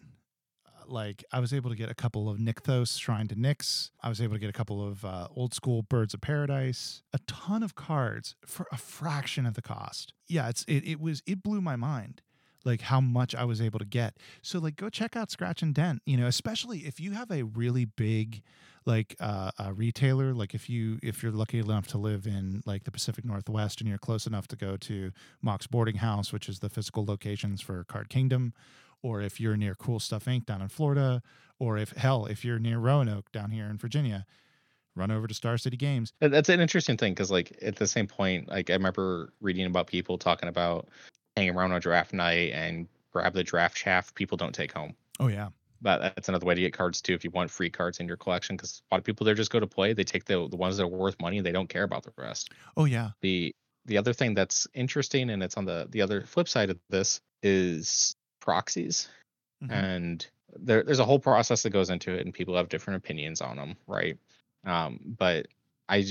uh, 0.65 0.69
like 0.87 1.23
I 1.31 1.39
was 1.39 1.53
able 1.53 1.69
to 1.69 1.75
get 1.75 1.89
a 1.89 1.95
couple 1.95 2.29
of 2.29 2.37
Nykthos 2.39 2.99
Shrine 2.99 3.27
to 3.27 3.35
Nyx. 3.35 3.91
I 4.01 4.09
was 4.09 4.21
able 4.21 4.33
to 4.33 4.39
get 4.39 4.49
a 4.49 4.53
couple 4.53 4.85
of 4.87 5.03
uh, 5.05 5.27
old 5.35 5.53
school 5.53 5.83
Birds 5.83 6.13
of 6.13 6.21
Paradise. 6.21 7.03
A 7.13 7.19
ton 7.27 7.63
of 7.63 7.75
cards 7.75 8.35
for 8.45 8.65
a 8.71 8.77
fraction 8.77 9.45
of 9.45 9.53
the 9.55 9.61
cost. 9.61 10.13
Yeah, 10.27 10.49
it's 10.49 10.63
it, 10.67 10.85
it 10.87 10.99
was 10.99 11.21
it 11.25 11.43
blew 11.43 11.61
my 11.61 11.75
mind. 11.75 12.21
like 12.65 12.81
how 12.81 12.99
much 12.99 13.33
I 13.35 13.45
was 13.45 13.61
able 13.61 13.79
to 13.79 13.85
get. 13.85 14.17
So 14.41 14.59
like 14.59 14.75
go 14.75 14.89
check 14.89 15.15
out 15.15 15.31
Scratch 15.31 15.61
and 15.61 15.73
Dent, 15.73 16.01
you 16.05 16.17
know, 16.17 16.27
especially 16.27 16.79
if 16.79 16.99
you 16.99 17.11
have 17.11 17.31
a 17.31 17.43
really 17.43 17.85
big 17.85 18.41
like 18.87 19.15
uh, 19.19 19.51
a 19.59 19.73
retailer 19.73 20.33
like 20.33 20.55
if 20.55 20.69
you 20.69 20.97
if 21.03 21.21
you're 21.21 21.31
lucky 21.31 21.59
enough 21.59 21.87
to 21.87 21.97
live 21.97 22.25
in 22.25 22.63
like 22.65 22.85
the 22.85 22.91
Pacific 22.91 23.25
Northwest 23.25 23.81
and 23.81 23.89
you're 23.89 23.97
close 23.97 24.25
enough 24.25 24.47
to 24.47 24.55
go 24.55 24.77
to 24.77 25.11
Mox 25.41 25.67
Boarding 25.67 25.97
House, 25.97 26.31
which 26.31 26.49
is 26.49 26.59
the 26.59 26.69
physical 26.69 27.05
locations 27.05 27.61
for 27.61 27.83
Card 27.83 28.09
Kingdom, 28.09 28.53
or 29.03 29.21
if 29.21 29.39
you're 29.39 29.57
near 29.57 29.75
Cool 29.75 29.99
Stuff 29.99 30.25
Inc. 30.25 30.45
down 30.45 30.61
in 30.61 30.69
Florida, 30.69 31.21
or 31.59 31.77
if 31.77 31.91
hell, 31.91 32.25
if 32.25 32.43
you're 32.43 32.59
near 32.59 32.79
Roanoke 32.79 33.31
down 33.31 33.51
here 33.51 33.65
in 33.65 33.77
Virginia, 33.77 34.25
run 34.95 35.11
over 35.11 35.27
to 35.27 35.33
Star 35.33 35.57
City 35.57 35.77
Games. 35.77 36.13
That's 36.19 36.49
an 36.49 36.59
interesting 36.59 36.97
thing 36.97 37.13
because, 37.13 37.31
like, 37.31 37.57
at 37.61 37.75
the 37.75 37.87
same 37.87 38.07
point, 38.07 38.47
like 38.47 38.69
I 38.69 38.73
remember 38.73 39.33
reading 39.41 39.65
about 39.65 39.87
people 39.87 40.17
talking 40.17 40.49
about 40.49 40.87
hanging 41.35 41.55
around 41.55 41.71
on 41.71 41.81
draft 41.81 42.13
night 42.13 42.51
and 42.53 42.87
grab 43.11 43.33
the 43.33 43.43
draft 43.43 43.75
chaff 43.75 44.13
people 44.15 44.37
don't 44.37 44.53
take 44.53 44.71
home. 44.71 44.95
Oh 45.19 45.27
yeah, 45.27 45.49
but 45.81 45.99
that's 46.01 46.29
another 46.29 46.45
way 46.45 46.55
to 46.55 46.61
get 46.61 46.73
cards 46.73 47.01
too 47.01 47.13
if 47.13 47.23
you 47.23 47.31
want 47.31 47.51
free 47.51 47.69
cards 47.69 47.99
in 47.99 48.07
your 48.07 48.17
collection 48.17 48.55
because 48.55 48.81
a 48.89 48.95
lot 48.95 48.99
of 48.99 49.05
people 49.05 49.25
there 49.25 49.35
just 49.35 49.51
go 49.51 49.59
to 49.59 49.67
play 49.67 49.93
they 49.93 50.03
take 50.03 50.25
the, 50.25 50.47
the 50.49 50.55
ones 50.55 50.77
that 50.77 50.83
are 50.83 50.87
worth 50.87 51.19
money 51.21 51.39
they 51.41 51.51
don't 51.51 51.69
care 51.69 51.83
about 51.83 52.03
the 52.03 52.11
rest. 52.17 52.51
Oh 52.75 52.85
yeah. 52.85 53.09
The 53.21 53.53
the 53.85 53.97
other 53.97 54.13
thing 54.13 54.33
that's 54.33 54.67
interesting 54.73 55.29
and 55.29 55.41
it's 55.41 55.57
on 55.57 55.65
the 55.65 55.87
the 55.89 56.01
other 56.01 56.21
flip 56.21 56.47
side 56.49 56.69
of 56.69 56.79
this 56.89 57.21
is 57.43 58.15
proxies. 58.39 59.09
Mm-hmm. 59.63 59.73
and 59.73 60.27
there, 60.59 60.83
there's 60.83 60.99
a 60.99 61.05
whole 61.05 61.17
process 61.17 61.63
that 61.63 61.71
goes 61.71 61.89
into 61.89 62.13
it 62.13 62.23
and 62.23 62.31
people 62.31 62.55
have 62.55 62.69
different 62.69 62.97
opinions 62.97 63.41
on 63.41 63.57
them 63.57 63.75
right? 63.87 64.17
Um, 64.65 64.99
but 65.17 65.47
i 65.89 66.05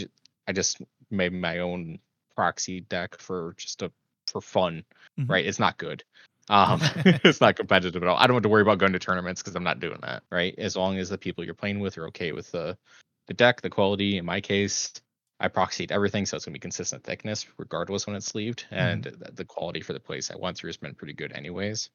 i 0.48 0.52
just 0.52 0.81
made 1.11 1.33
my 1.33 1.59
own 1.59 1.98
proxy 2.35 2.81
deck 2.81 3.18
for 3.20 3.55
just 3.57 3.83
a 3.83 3.92
for 4.26 4.40
fun 4.40 4.85
mm-hmm. 5.18 5.31
right? 5.31 5.46
It's 5.46 5.61
not 5.61 5.79
good 5.79 6.02
um, 6.48 6.80
it's 7.04 7.40
not 7.40 7.56
competitive 7.56 8.02
at 8.02 8.09
all. 8.09 8.16
I 8.16 8.26
don't 8.26 8.35
have 8.35 8.42
to 8.42 8.48
worry 8.48 8.62
about 8.62 8.78
going 8.78 8.92
to 8.92 8.98
tournaments 8.98 9.42
because 9.42 9.56
I'm 9.56 9.64
not 9.64 9.80
doing 9.80 9.98
that, 10.02 10.22
right? 10.30 10.54
As 10.59 10.76
long 10.76 10.98
as 10.98 11.09
the 11.09 11.18
people 11.18 11.44
you're 11.44 11.54
playing 11.54 11.80
with 11.80 11.98
are 11.98 12.06
okay 12.09 12.32
with 12.32 12.50
the 12.52 12.76
the 13.26 13.35
deck, 13.35 13.61
the 13.61 13.70
quality. 13.70 14.18
In 14.18 14.24
my 14.24 14.40
case, 14.40 14.92
I 15.40 15.48
proxied 15.48 15.90
everything, 15.90 16.26
so 16.26 16.37
it's 16.37 16.44
gonna 16.44 16.52
be 16.52 16.61
consistent 16.61 17.02
thickness 17.04 17.46
regardless 17.59 18.06
when 18.06 18.16
it's 18.16 18.26
sleeved, 18.26 18.64
mm-hmm. 18.66 18.74
and 18.74 19.04
the, 19.04 19.32
the 19.32 19.44
quality 19.44 19.80
for 19.80 19.92
the 19.92 20.00
place 20.00 20.30
I 20.30 20.37
went 20.37 20.56
through 20.56 20.68
has 20.68 20.76
been 20.76 20.94
pretty 20.94 21.14
good 21.14 21.32
anyways. 21.32 21.90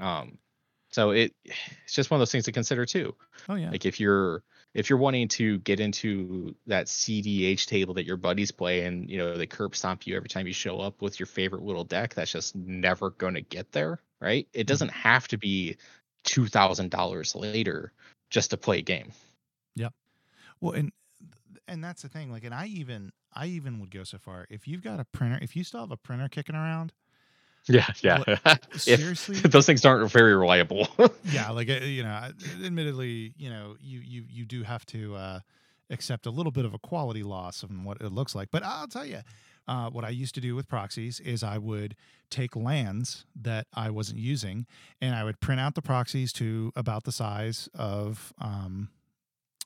Um, 0.00 0.38
so 0.96 1.10
it 1.10 1.34
it's 1.84 1.92
just 1.92 2.10
one 2.10 2.16
of 2.16 2.20
those 2.20 2.32
things 2.32 2.46
to 2.46 2.52
consider 2.52 2.86
too. 2.86 3.14
Oh 3.48 3.54
yeah. 3.54 3.70
Like 3.70 3.84
if 3.84 4.00
you're 4.00 4.42
if 4.72 4.88
you're 4.90 4.98
wanting 4.98 5.28
to 5.28 5.58
get 5.58 5.78
into 5.78 6.54
that 6.66 6.86
CDH 6.86 7.66
table 7.66 7.94
that 7.94 8.06
your 8.06 8.16
buddies 8.16 8.50
play 8.50 8.86
and 8.86 9.08
you 9.08 9.18
know 9.18 9.36
they 9.36 9.46
curb 9.46 9.76
stomp 9.76 10.06
you 10.06 10.16
every 10.16 10.30
time 10.30 10.46
you 10.46 10.54
show 10.54 10.80
up 10.80 11.02
with 11.02 11.20
your 11.20 11.26
favorite 11.26 11.62
little 11.62 11.84
deck, 11.84 12.14
that's 12.14 12.32
just 12.32 12.56
never 12.56 13.10
going 13.10 13.34
to 13.34 13.42
get 13.42 13.70
there, 13.72 14.00
right? 14.20 14.48
It 14.52 14.60
mm-hmm. 14.60 14.66
doesn't 14.66 14.90
have 14.90 15.28
to 15.28 15.36
be 15.36 15.76
two 16.24 16.46
thousand 16.46 16.90
dollars 16.90 17.36
later 17.36 17.92
just 18.30 18.50
to 18.50 18.56
play 18.56 18.78
a 18.78 18.82
game. 18.82 19.12
Yep. 19.76 19.92
Well, 20.60 20.72
and 20.72 20.92
and 21.68 21.84
that's 21.84 22.02
the 22.02 22.08
thing. 22.08 22.32
Like, 22.32 22.44
and 22.44 22.54
I 22.54 22.66
even 22.66 23.12
I 23.34 23.46
even 23.46 23.80
would 23.80 23.90
go 23.90 24.04
so 24.04 24.16
far 24.16 24.46
if 24.48 24.66
you've 24.66 24.82
got 24.82 24.98
a 24.98 25.04
printer, 25.04 25.38
if 25.42 25.54
you 25.54 25.62
still 25.62 25.80
have 25.80 25.90
a 25.90 25.96
printer 25.98 26.28
kicking 26.30 26.56
around, 26.56 26.94
yeah, 27.68 27.86
yeah. 28.02 28.56
seriously, 28.76 29.36
those 29.36 29.66
things 29.66 29.84
aren't 29.84 30.10
very 30.10 30.34
reliable. 30.34 30.88
yeah, 31.24 31.50
like 31.50 31.68
uh, 31.68 31.84
you 31.84 32.02
know, 32.02 32.30
admittedly, 32.64 33.32
you 33.36 33.50
know, 33.50 33.76
you 33.80 34.00
you 34.00 34.24
you 34.28 34.44
do 34.44 34.62
have 34.62 34.86
to 34.86 35.14
uh, 35.14 35.40
accept 35.90 36.26
a 36.26 36.30
little 36.30 36.52
bit 36.52 36.64
of 36.64 36.74
a 36.74 36.78
quality 36.78 37.22
loss 37.22 37.62
of 37.62 37.70
what 37.84 38.00
it 38.00 38.10
looks 38.10 38.34
like. 38.34 38.48
But 38.50 38.62
I'll 38.62 38.88
tell 38.88 39.06
you, 39.06 39.20
uh, 39.68 39.90
what 39.90 40.04
I 40.04 40.10
used 40.10 40.34
to 40.36 40.40
do 40.40 40.54
with 40.54 40.68
proxies 40.68 41.20
is 41.20 41.42
I 41.42 41.58
would 41.58 41.96
take 42.30 42.54
lands 42.54 43.24
that 43.40 43.66
I 43.74 43.90
wasn't 43.90 44.20
using, 44.20 44.66
and 45.00 45.14
I 45.14 45.24
would 45.24 45.40
print 45.40 45.60
out 45.60 45.74
the 45.74 45.82
proxies 45.82 46.32
to 46.34 46.72
about 46.76 47.04
the 47.04 47.12
size 47.12 47.68
of 47.74 48.32
um, 48.38 48.90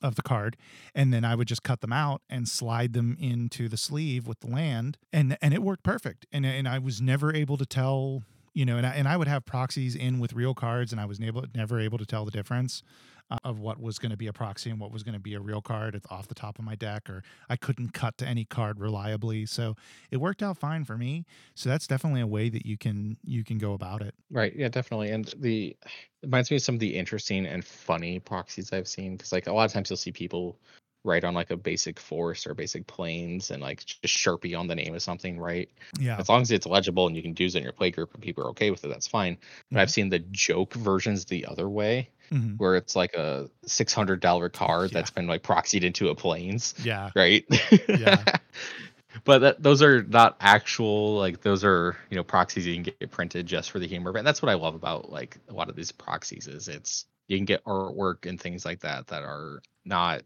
of 0.01 0.15
the 0.15 0.21
card 0.21 0.57
and 0.95 1.13
then 1.13 1.23
I 1.23 1.35
would 1.35 1.47
just 1.47 1.63
cut 1.63 1.81
them 1.81 1.93
out 1.93 2.21
and 2.29 2.47
slide 2.47 2.93
them 2.93 3.17
into 3.19 3.67
the 3.67 3.77
sleeve 3.77 4.27
with 4.27 4.39
the 4.39 4.47
land 4.47 4.97
and 5.13 5.37
and 5.41 5.53
it 5.53 5.61
worked 5.61 5.83
perfect 5.83 6.25
and 6.31 6.45
and 6.45 6.67
I 6.67 6.79
was 6.79 7.01
never 7.01 7.33
able 7.33 7.57
to 7.57 7.65
tell 7.65 8.23
you 8.53 8.65
know 8.65 8.77
and 8.77 8.85
I, 8.85 8.91
and 8.95 9.07
I 9.07 9.17
would 9.17 9.27
have 9.27 9.45
proxies 9.45 9.95
in 9.95 10.19
with 10.19 10.33
real 10.33 10.53
cards 10.53 10.91
and 10.91 10.99
I 10.99 11.05
was 11.05 11.19
never 11.19 11.41
never 11.55 11.79
able 11.79 11.97
to 11.97 12.05
tell 12.05 12.25
the 12.25 12.31
difference 12.31 12.83
uh, 13.31 13.37
of 13.45 13.59
what 13.59 13.79
was 13.79 13.97
going 13.97 14.11
to 14.11 14.17
be 14.17 14.27
a 14.27 14.33
proxy 14.33 14.69
and 14.69 14.79
what 14.79 14.91
was 14.91 15.03
going 15.03 15.13
to 15.13 15.19
be 15.19 15.33
a 15.33 15.39
real 15.39 15.61
card 15.61 15.99
off 16.09 16.27
the 16.27 16.35
top 16.35 16.59
of 16.59 16.65
my 16.65 16.75
deck, 16.75 17.09
or 17.09 17.23
I 17.49 17.55
couldn't 17.55 17.93
cut 17.93 18.17
to 18.17 18.27
any 18.27 18.43
card 18.43 18.77
reliably. 18.77 19.45
So 19.45 19.75
it 20.11 20.17
worked 20.17 20.43
out 20.43 20.57
fine 20.57 20.83
for 20.83 20.97
me. 20.97 21.25
So 21.55 21.69
that's 21.69 21.87
definitely 21.87 22.21
a 22.21 22.27
way 22.27 22.49
that 22.49 22.65
you 22.65 22.77
can 22.77 23.17
you 23.23 23.45
can 23.45 23.57
go 23.57 23.73
about 23.73 24.01
it. 24.01 24.13
Right. 24.29 24.53
Yeah, 24.53 24.67
definitely. 24.67 25.11
And 25.11 25.33
the 25.37 25.77
it 25.83 26.25
reminds 26.25 26.51
me 26.51 26.57
of 26.57 26.63
some 26.63 26.75
of 26.75 26.79
the 26.79 26.95
interesting 26.95 27.45
and 27.45 27.63
funny 27.63 28.19
proxies 28.19 28.73
I've 28.73 28.87
seen 28.87 29.15
because 29.15 29.31
like 29.31 29.47
a 29.47 29.53
lot 29.53 29.63
of 29.63 29.71
times 29.71 29.89
you'll 29.89 29.97
see 29.97 30.11
people 30.11 30.59
write 31.03 31.23
on 31.23 31.33
like 31.33 31.49
a 31.49 31.57
basic 31.57 31.99
force 31.99 32.45
or 32.45 32.53
basic 32.53 32.85
plains 32.85 33.51
and 33.51 33.61
like 33.61 33.83
just 33.85 34.17
sharpie 34.17 34.57
on 34.57 34.67
the 34.67 34.75
name 34.75 34.93
of 34.93 35.01
something, 35.01 35.39
right? 35.39 35.69
Yeah. 35.99 36.17
As 36.17 36.29
long 36.29 36.41
as 36.41 36.51
it's 36.51 36.65
legible 36.65 37.07
and 37.07 37.15
you 37.15 37.21
can 37.21 37.35
use 37.37 37.55
it 37.55 37.59
in 37.59 37.63
your 37.63 37.73
play 37.73 37.91
group 37.91 38.13
and 38.13 38.21
people 38.21 38.43
are 38.43 38.49
okay 38.49 38.69
with 38.69 38.83
it, 38.83 38.89
that's 38.89 39.07
fine. 39.07 39.37
But 39.39 39.75
mm-hmm. 39.75 39.77
I've 39.81 39.91
seen 39.91 40.09
the 40.09 40.19
joke 40.19 40.73
versions 40.73 41.25
the 41.25 41.45
other 41.47 41.67
way, 41.67 42.09
mm-hmm. 42.31 42.55
where 42.55 42.75
it's 42.75 42.95
like 42.95 43.15
a 43.15 43.49
six 43.65 43.93
hundred 43.93 44.19
dollar 44.19 44.49
card 44.49 44.91
yeah. 44.91 44.99
that's 44.99 45.11
been 45.11 45.27
like 45.27 45.43
proxied 45.43 45.83
into 45.83 46.09
a 46.09 46.15
plains. 46.15 46.75
Yeah. 46.83 47.09
Right. 47.15 47.45
Yeah. 47.87 48.23
but 49.23 49.39
that, 49.39 49.63
those 49.63 49.81
are 49.81 50.03
not 50.03 50.37
actual 50.39 51.17
like 51.17 51.41
those 51.41 51.63
are 51.63 51.97
you 52.09 52.15
know 52.15 52.23
proxies 52.23 52.67
you 52.67 52.75
can 52.75 52.83
get 52.83 53.11
printed 53.11 53.47
just 53.47 53.71
for 53.71 53.79
the 53.79 53.87
humor. 53.87 54.13
And 54.15 54.25
that's 54.25 54.41
what 54.41 54.49
I 54.49 54.55
love 54.55 54.75
about 54.75 55.11
like 55.11 55.37
a 55.49 55.53
lot 55.53 55.69
of 55.69 55.75
these 55.75 55.91
proxies 55.91 56.47
is 56.47 56.67
it's 56.67 57.05
you 57.27 57.37
can 57.37 57.45
get 57.45 57.63
artwork 57.63 58.25
and 58.27 58.39
things 58.39 58.65
like 58.65 58.81
that 58.81 59.07
that 59.07 59.23
are 59.23 59.61
not 59.85 60.21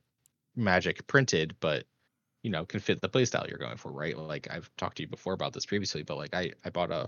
magic 0.55 1.05
printed, 1.07 1.55
but 1.59 1.85
you 2.43 2.51
know, 2.51 2.65
can 2.65 2.79
fit 2.79 3.01
the 3.01 3.09
playstyle 3.09 3.49
you're 3.49 3.57
going 3.57 3.77
for, 3.77 3.91
right? 3.91 4.15
Like 4.15 4.47
I've 4.51 4.69
talked 4.77 4.97
to 4.97 5.03
you 5.03 5.07
before 5.07 5.33
about 5.33 5.53
this 5.53 5.65
previously, 5.65 6.03
but 6.03 6.17
like 6.17 6.35
I 6.35 6.51
I 6.63 6.69
bought 6.69 6.91
a 6.91 7.07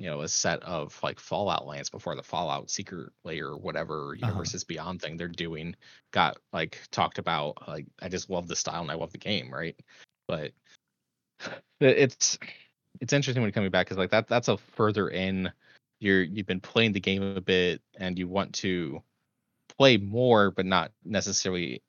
you 0.00 0.06
know 0.06 0.22
a 0.22 0.28
set 0.28 0.62
of 0.62 0.98
like 1.02 1.20
Fallout 1.20 1.66
lands 1.66 1.90
before 1.90 2.16
the 2.16 2.22
Fallout 2.22 2.70
Secret 2.70 3.12
Lair, 3.24 3.54
whatever 3.56 4.14
uh-huh. 4.14 4.28
Universes 4.28 4.62
uh-huh. 4.62 4.68
Beyond 4.68 5.02
thing 5.02 5.16
they're 5.16 5.28
doing 5.28 5.76
got 6.10 6.38
like 6.52 6.80
talked 6.90 7.18
about. 7.18 7.68
Like 7.68 7.86
I 8.00 8.08
just 8.08 8.30
love 8.30 8.48
the 8.48 8.56
style 8.56 8.82
and 8.82 8.90
I 8.90 8.94
love 8.94 9.12
the 9.12 9.18
game, 9.18 9.52
right? 9.52 9.76
But 10.26 10.52
it's 11.80 12.38
it's 13.00 13.12
interesting 13.12 13.42
when 13.42 13.48
you're 13.48 13.52
coming 13.52 13.70
back 13.70 13.86
because 13.86 13.98
like 13.98 14.10
that 14.10 14.28
that's 14.28 14.48
a 14.48 14.56
further 14.56 15.08
in. 15.08 15.52
You're 16.00 16.22
you've 16.22 16.46
been 16.46 16.60
playing 16.60 16.92
the 16.92 17.00
game 17.00 17.22
a 17.22 17.40
bit 17.40 17.82
and 17.98 18.18
you 18.18 18.26
want 18.26 18.54
to 18.54 19.02
play 19.76 19.98
more, 19.98 20.50
but 20.50 20.66
not 20.66 20.92
necessarily 21.04 21.82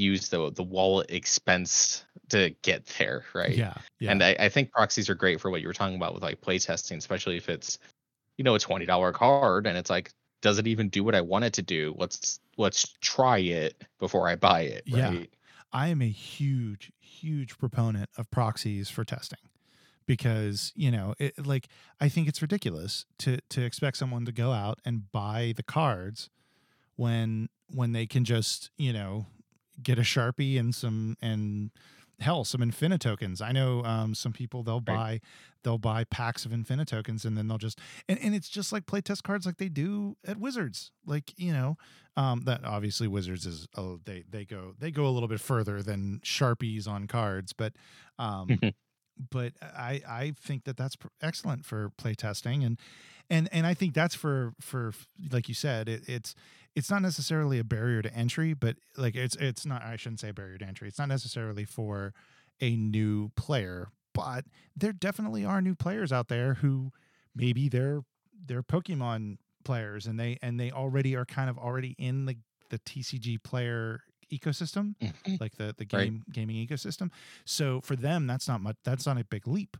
use 0.00 0.28
the 0.28 0.50
the 0.52 0.62
wallet 0.62 1.10
expense 1.10 2.04
to 2.30 2.50
get 2.62 2.86
there, 2.98 3.24
right? 3.34 3.54
Yeah. 3.54 3.74
yeah. 3.98 4.10
And 4.10 4.22
I, 4.22 4.36
I 4.38 4.48
think 4.48 4.72
proxies 4.72 5.08
are 5.10 5.14
great 5.14 5.40
for 5.40 5.50
what 5.50 5.60
you 5.60 5.66
were 5.66 5.74
talking 5.74 5.96
about 5.96 6.14
with 6.14 6.22
like 6.22 6.40
play 6.40 6.58
testing, 6.58 6.98
especially 6.98 7.36
if 7.36 7.48
it's 7.48 7.78
you 8.38 8.44
know 8.44 8.54
a 8.54 8.58
twenty 8.58 8.86
dollar 8.86 9.12
card 9.12 9.66
and 9.66 9.76
it's 9.76 9.90
like, 9.90 10.12
does 10.42 10.58
it 10.58 10.66
even 10.66 10.88
do 10.88 11.04
what 11.04 11.14
I 11.14 11.20
want 11.20 11.44
it 11.44 11.52
to 11.54 11.62
do? 11.62 11.94
Let's 11.96 12.40
let's 12.56 12.94
try 13.00 13.38
it 13.38 13.84
before 13.98 14.28
I 14.28 14.36
buy 14.36 14.62
it. 14.62 14.84
Right? 14.90 15.12
Yeah. 15.12 15.24
I 15.72 15.88
am 15.88 16.02
a 16.02 16.08
huge, 16.08 16.92
huge 16.98 17.56
proponent 17.58 18.10
of 18.16 18.30
proxies 18.30 18.88
for 18.90 19.04
testing 19.04 19.38
because 20.06 20.72
you 20.74 20.90
know 20.90 21.14
it, 21.20 21.46
like 21.46 21.68
i 22.00 22.08
think 22.08 22.26
it's 22.26 22.42
ridiculous 22.42 23.04
to 23.16 23.38
to 23.48 23.62
expect 23.62 23.96
someone 23.96 24.24
to 24.24 24.32
go 24.32 24.50
out 24.50 24.80
and 24.84 25.12
buy 25.12 25.52
the 25.54 25.62
cards 25.62 26.30
when 26.96 27.48
when 27.72 27.92
they 27.92 28.06
can 28.06 28.24
just 28.24 28.70
you 28.76 28.92
know 28.92 29.26
get 29.82 29.98
a 29.98 30.02
sharpie 30.02 30.58
and 30.58 30.74
some 30.74 31.16
and 31.20 31.70
hell 32.20 32.44
some 32.44 32.60
infinitokens 32.60 33.40
i 33.40 33.50
know 33.50 33.82
um, 33.84 34.14
some 34.14 34.32
people 34.32 34.62
they'll 34.62 34.80
buy 34.80 34.94
right. 34.94 35.22
they'll 35.64 35.78
buy 35.78 36.04
packs 36.04 36.44
of 36.44 36.52
infinitokens 36.52 37.24
and 37.24 37.36
then 37.36 37.48
they'll 37.48 37.58
just 37.58 37.78
and, 38.08 38.18
and 38.22 38.34
it's 38.34 38.48
just 38.48 38.72
like 38.72 38.84
playtest 38.86 39.22
cards 39.22 39.46
like 39.46 39.56
they 39.56 39.68
do 39.68 40.16
at 40.26 40.36
wizards 40.36 40.92
like 41.06 41.32
you 41.38 41.52
know 41.52 41.76
um, 42.16 42.42
that 42.44 42.64
obviously 42.64 43.08
wizards 43.08 43.46
is 43.46 43.66
oh 43.76 44.00
they 44.04 44.22
they 44.28 44.44
go 44.44 44.74
they 44.78 44.90
go 44.90 45.06
a 45.06 45.10
little 45.10 45.28
bit 45.28 45.40
further 45.40 45.82
than 45.82 46.20
sharpies 46.22 46.86
on 46.86 47.06
cards 47.06 47.52
but 47.54 47.72
um 48.18 48.60
but 49.30 49.52
i 49.62 50.02
i 50.06 50.34
think 50.38 50.64
that 50.64 50.76
that's 50.76 50.96
excellent 51.22 51.64
for 51.64 51.90
playtesting 51.98 52.64
and 52.66 52.78
and 53.30 53.48
and 53.52 53.66
i 53.66 53.72
think 53.72 53.94
that's 53.94 54.14
for 54.14 54.52
for 54.60 54.92
like 55.32 55.48
you 55.48 55.54
said 55.54 55.88
it, 55.88 56.02
it's 56.06 56.34
it's 56.74 56.90
not 56.90 57.02
necessarily 57.02 57.58
a 57.58 57.64
barrier 57.64 58.02
to 58.02 58.14
entry, 58.14 58.54
but 58.54 58.76
like 58.96 59.16
it's 59.16 59.36
it's 59.36 59.66
not 59.66 59.82
I 59.82 59.96
shouldn't 59.96 60.20
say 60.20 60.30
barrier 60.30 60.58
to 60.58 60.66
entry. 60.66 60.88
It's 60.88 60.98
not 60.98 61.08
necessarily 61.08 61.64
for 61.64 62.14
a 62.60 62.76
new 62.76 63.30
player, 63.30 63.88
but 64.14 64.44
there 64.76 64.92
definitely 64.92 65.44
are 65.44 65.60
new 65.60 65.74
players 65.74 66.12
out 66.12 66.28
there 66.28 66.54
who 66.54 66.92
maybe 67.34 67.68
they're 67.68 68.02
they're 68.46 68.62
Pokemon 68.62 69.38
players 69.64 70.06
and 70.06 70.18
they 70.18 70.38
and 70.42 70.58
they 70.58 70.70
already 70.70 71.16
are 71.16 71.24
kind 71.24 71.50
of 71.50 71.58
already 71.58 71.94
in 71.98 72.26
the 72.26 72.36
the 72.70 72.78
TCG 72.78 73.42
player 73.42 74.02
ecosystem, 74.32 74.94
mm-hmm. 75.02 75.34
like 75.40 75.56
the 75.56 75.74
the 75.76 75.84
game 75.84 76.24
right. 76.26 76.34
gaming 76.34 76.66
ecosystem. 76.66 77.10
So 77.44 77.80
for 77.80 77.96
them, 77.96 78.26
that's 78.26 78.46
not 78.46 78.60
much. 78.60 78.76
That's 78.84 79.06
not 79.06 79.18
a 79.18 79.24
big 79.24 79.46
leap 79.46 79.76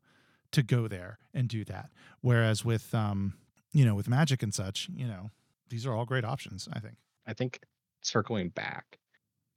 to 0.53 0.62
go 0.62 0.88
there 0.88 1.18
and 1.33 1.48
do 1.48 1.64
that. 1.66 1.90
Whereas 2.20 2.64
with 2.64 2.94
um 2.94 3.35
you 3.72 3.85
know, 3.85 3.94
with 3.94 4.09
magic 4.09 4.42
and 4.42 4.53
such, 4.53 4.88
you 4.92 5.07
know, 5.07 5.31
these 5.71 5.87
are 5.87 5.95
all 5.95 6.05
great 6.05 6.25
options, 6.25 6.69
I 6.73 6.81
think. 6.81 6.97
I 7.27 7.35
think 7.35 7.61
circling 8.03 8.51
back, 8.51 8.99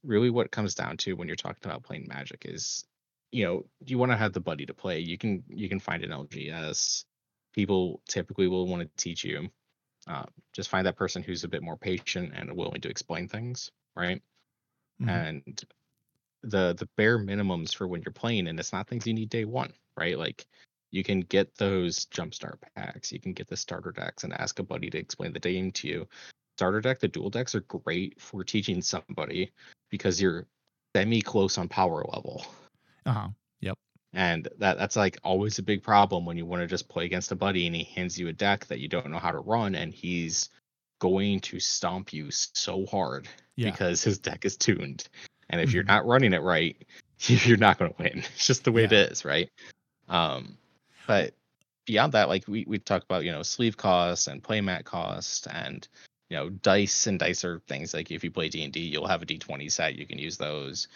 really 0.04 0.30
what 0.30 0.46
it 0.46 0.52
comes 0.52 0.76
down 0.76 0.98
to 0.98 1.14
when 1.14 1.28
you're 1.28 1.36
talking 1.36 1.66
about 1.66 1.84
playing 1.84 2.08
magic 2.08 2.46
is, 2.46 2.86
you 3.32 3.46
know, 3.46 3.66
you 3.86 3.98
want 3.98 4.12
to 4.12 4.18
have 4.18 4.34
the 4.34 4.42
buddy 4.42 4.66
to 4.68 4.74
play. 4.74 5.00
You 5.00 5.18
can 5.18 5.44
you 5.50 5.70
can 5.70 5.80
find 5.80 6.04
an 6.04 6.12
LGS. 6.12 7.06
People 7.54 8.02
typically 8.08 8.48
will 8.48 8.68
want 8.68 8.84
to 8.84 9.04
teach 9.04 9.24
you. 9.24 9.50
Uh, 10.08 10.26
just 10.54 10.70
find 10.70 10.86
that 10.88 10.98
person 10.98 11.24
who's 11.24 11.44
a 11.44 11.50
bit 11.50 11.64
more 11.64 11.78
patient 11.78 12.34
and 12.36 12.56
willing 12.56 12.82
to 12.82 12.90
explain 12.90 13.28
things, 13.28 13.72
right? 13.96 14.22
Mhm. 15.02 15.10
And 15.10 15.64
the 16.44 16.74
the 16.78 16.90
bare 16.98 17.18
minimums 17.20 17.74
for 17.76 17.88
when 17.88 18.02
you're 18.04 18.14
playing, 18.14 18.48
and 18.48 18.60
it's 18.60 18.74
not 18.74 18.88
things 18.88 19.08
you 19.08 19.14
need 19.14 19.30
day 19.30 19.46
one, 19.46 19.74
right? 19.98 20.18
Like 20.18 20.46
you 20.94 21.04
can 21.04 21.22
get 21.22 21.56
those 21.56 22.06
jumpstart 22.06 22.58
packs, 22.76 23.12
you 23.12 23.20
can 23.20 23.34
get 23.34 23.48
the 23.48 23.58
starter 23.58 23.92
decks, 23.92 24.24
and 24.24 24.32
ask 24.34 24.60
a 24.60 24.64
buddy 24.64 24.92
to 24.92 24.98
explain 25.00 25.34
the 25.34 25.40
game 25.40 25.72
to 25.72 25.88
you. 25.88 26.08
Starter 26.58 26.82
deck, 26.82 27.00
the 27.00 27.08
dual 27.08 27.32
decks 27.32 27.56
are 27.56 27.62
great 27.62 28.22
for 28.22 28.44
teaching 28.44 28.80
somebody 28.80 29.52
because 29.90 30.22
you're 30.22 30.46
semi 30.96 31.20
close 31.20 31.58
on 31.58 31.68
power 31.68 32.06
level. 32.14 32.46
Uh-huh. 33.08 33.30
Yep. 33.62 33.76
And 34.14 34.48
that 34.60 34.78
that's 34.78 34.96
like 34.96 35.18
always 35.24 35.58
a 35.58 35.64
big 35.64 35.82
problem 35.82 36.28
when 36.28 36.38
you 36.38 36.46
want 36.46 36.62
to 36.62 36.68
just 36.68 36.88
play 36.88 37.06
against 37.06 37.32
a 37.32 37.36
buddy 37.36 37.66
and 37.66 37.76
he 37.76 37.84
hands 37.84 38.20
you 38.20 38.28
a 38.28 38.34
deck 38.34 38.66
that 38.68 38.80
you 38.80 38.88
don't 38.88 39.10
know 39.10 39.18
how 39.18 39.32
to 39.32 39.40
run 39.40 39.74
and 39.74 39.92
he's 39.92 40.50
going 41.00 41.40
to 41.40 41.60
stomp 41.60 42.14
you 42.14 42.30
so 42.30 42.86
hard 42.86 43.28
Yeah. 43.56 43.72
because 43.72 44.04
his 44.04 44.20
deck 44.20 44.46
is 44.46 44.56
tuned. 44.56 45.08
And 45.50 45.60
if 45.60 45.74
you're 45.74 45.84
Mhm. 45.84 45.88
not 45.88 46.06
running 46.06 46.34
it 46.34 46.44
right, 46.44 46.78
you're 47.28 47.58
not 47.58 47.80
going 47.80 47.92
to 47.92 48.04
win. 48.04 48.20
It's 48.20 48.46
just 48.46 48.64
the 48.64 48.72
way 48.72 48.82
Yeah. 48.82 48.88
it 48.94 49.12
is, 49.12 49.26
right? 49.26 49.50
Um, 50.08 50.58
but 51.08 51.34
beyond 51.86 52.14
that, 52.14 52.30
like 52.30 52.48
we 52.48 52.66
we 52.68 52.80
talk 52.80 53.04
about, 53.04 53.24
you 53.24 53.32
know, 53.32 53.44
sleeve 53.44 53.78
cost 53.78 54.28
and 54.28 54.44
playmat 54.44 54.86
cost 54.86 55.48
and 55.52 55.88
you 56.30 56.38
know 56.38 56.50
dice 56.50 57.08
and 57.08 57.20
dice 57.20 57.44
are 57.44 57.60
things 57.68 57.94
like 57.94 58.12
if 58.12 58.24
you 58.24 58.32
play 58.32 58.50
D 58.50 58.64
and 58.64 58.74
D, 58.74 58.82
you'll 58.82 59.08
have 59.08 59.22
a 59.22 59.26
D 59.26 59.38
twenty 59.38 59.70
set. 59.70 59.96
You 59.96 60.06
can 60.06 60.20
use 60.20 60.38
those. 60.38 60.88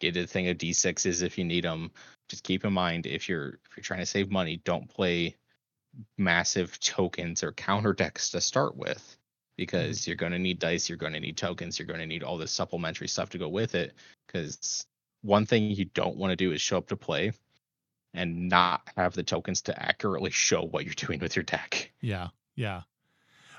Get 0.00 0.16
a 0.16 0.26
thing 0.26 0.48
of 0.48 0.58
D 0.58 0.72
sixes 0.72 1.22
if 1.22 1.38
you 1.38 1.44
need 1.44 1.64
them. 1.64 1.90
Just 2.28 2.44
keep 2.44 2.64
in 2.64 2.72
mind 2.72 3.06
if 3.06 3.28
you're 3.28 3.48
if 3.48 3.76
you're 3.76 3.84
trying 3.84 4.00
to 4.00 4.06
save 4.06 4.30
money, 4.30 4.60
don't 4.64 4.88
play 4.88 5.36
massive 6.18 6.78
tokens 6.80 7.42
or 7.42 7.52
counter 7.52 7.92
decks 7.92 8.30
to 8.30 8.40
start 8.40 8.76
with 8.76 8.98
mm-hmm. 8.98 9.14
because 9.56 10.06
you're 10.06 10.16
going 10.16 10.32
to 10.32 10.38
need 10.38 10.58
dice, 10.58 10.88
you're 10.88 10.98
going 10.98 11.12
to 11.12 11.20
need 11.20 11.36
tokens, 11.36 11.78
you're 11.78 11.86
going 11.86 12.00
to 12.00 12.06
need 12.06 12.22
all 12.22 12.38
this 12.38 12.52
supplementary 12.52 13.08
stuff 13.08 13.30
to 13.30 13.38
go 13.38 13.48
with 13.48 13.74
it. 13.74 13.94
Because 14.26 14.84
one 15.22 15.46
thing 15.46 15.70
you 15.70 15.86
don't 15.86 16.16
want 16.16 16.30
to 16.30 16.36
do 16.36 16.52
is 16.52 16.60
show 16.60 16.78
up 16.78 16.88
to 16.88 16.96
play 16.96 17.32
and 18.16 18.48
not 18.48 18.88
have 18.96 19.14
the 19.14 19.22
tokens 19.22 19.62
to 19.62 19.82
accurately 19.82 20.30
show 20.30 20.62
what 20.62 20.84
you're 20.84 20.94
doing 20.94 21.18
with 21.20 21.36
your 21.36 21.42
deck. 21.42 21.92
Yeah, 22.00 22.28
yeah. 22.54 22.82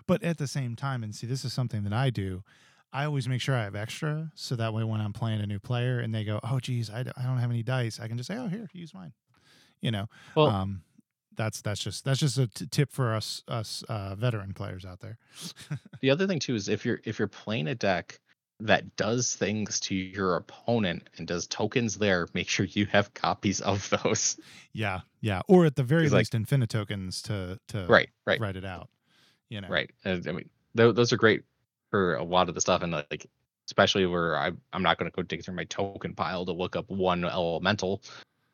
But 0.05 0.23
at 0.23 0.37
the 0.37 0.47
same 0.47 0.75
time, 0.75 1.03
and 1.03 1.13
see, 1.13 1.27
this 1.27 1.43
is 1.45 1.53
something 1.53 1.83
that 1.83 1.93
I 1.93 2.09
do. 2.09 2.43
I 2.93 3.03
always 3.05 3.27
make 3.27 3.41
sure 3.41 3.55
I 3.55 3.63
have 3.63 3.75
extra, 3.75 4.31
so 4.33 4.55
that 4.55 4.73
way 4.73 4.83
when 4.83 5.01
I'm 5.01 5.13
playing 5.13 5.41
a 5.41 5.45
new 5.45 5.59
player 5.59 5.99
and 5.99 6.15
they 6.15 6.23
go, 6.23 6.39
"Oh, 6.41 6.59
geez, 6.59 6.89
I 6.89 7.03
don't 7.03 7.37
have 7.37 7.49
any 7.49 7.63
dice," 7.63 7.99
I 7.99 8.07
can 8.07 8.17
just 8.17 8.27
say, 8.27 8.37
"Oh, 8.37 8.47
here, 8.47 8.69
use 8.73 8.93
mine." 8.93 9.13
You 9.81 9.91
know, 9.91 10.07
Well, 10.35 10.47
um, 10.47 10.83
that's 11.35 11.61
that's 11.61 11.83
just 11.83 12.05
that's 12.05 12.19
just 12.19 12.37
a 12.37 12.47
t- 12.47 12.65
tip 12.65 12.91
for 12.91 13.13
us 13.13 13.43
us 13.47 13.83
uh, 13.89 14.15
veteran 14.15 14.53
players 14.53 14.85
out 14.85 15.01
there. 15.01 15.17
the 16.01 16.09
other 16.09 16.27
thing 16.27 16.39
too 16.39 16.55
is 16.55 16.69
if 16.69 16.85
you're 16.85 16.99
if 17.03 17.19
you're 17.19 17.27
playing 17.27 17.67
a 17.67 17.75
deck 17.75 18.19
that 18.59 18.95
does 18.95 19.35
things 19.35 19.79
to 19.81 19.93
your 19.95 20.35
opponent 20.35 21.09
and 21.17 21.27
does 21.27 21.45
tokens 21.47 21.97
there, 21.97 22.27
make 22.33 22.49
sure 22.49 22.65
you 22.65 22.85
have 22.87 23.13
copies 23.13 23.61
of 23.61 23.87
those. 24.03 24.39
yeah, 24.73 25.01
yeah, 25.21 25.41
or 25.47 25.65
at 25.65 25.75
the 25.75 25.83
very 25.83 26.09
like- 26.09 26.19
least, 26.19 26.35
infinite 26.35 26.69
tokens 26.69 27.21
to 27.23 27.59
to 27.69 27.85
Right, 27.87 28.09
right, 28.25 28.39
write 28.39 28.55
it 28.55 28.65
out. 28.65 28.89
You 29.49 29.61
know, 29.61 29.67
right. 29.69 29.89
And, 30.03 30.27
I 30.27 30.31
mean, 30.31 30.49
tho- 30.75 30.91
those 30.91 31.13
are 31.13 31.17
great 31.17 31.43
for 31.91 32.15
a 32.15 32.23
lot 32.23 32.49
of 32.49 32.55
the 32.55 32.61
stuff, 32.61 32.81
and 32.81 32.91
like 32.91 33.27
especially 33.67 34.05
where 34.05 34.35
I 34.37 34.51
I'm 34.73 34.81
not 34.83 34.97
going 34.97 35.09
to 35.11 35.15
go 35.15 35.21
dig 35.21 35.43
through 35.43 35.55
my 35.55 35.65
token 35.65 36.13
pile 36.15 36.45
to 36.45 36.51
look 36.53 36.75
up 36.75 36.89
one 36.89 37.23
elemental 37.25 38.01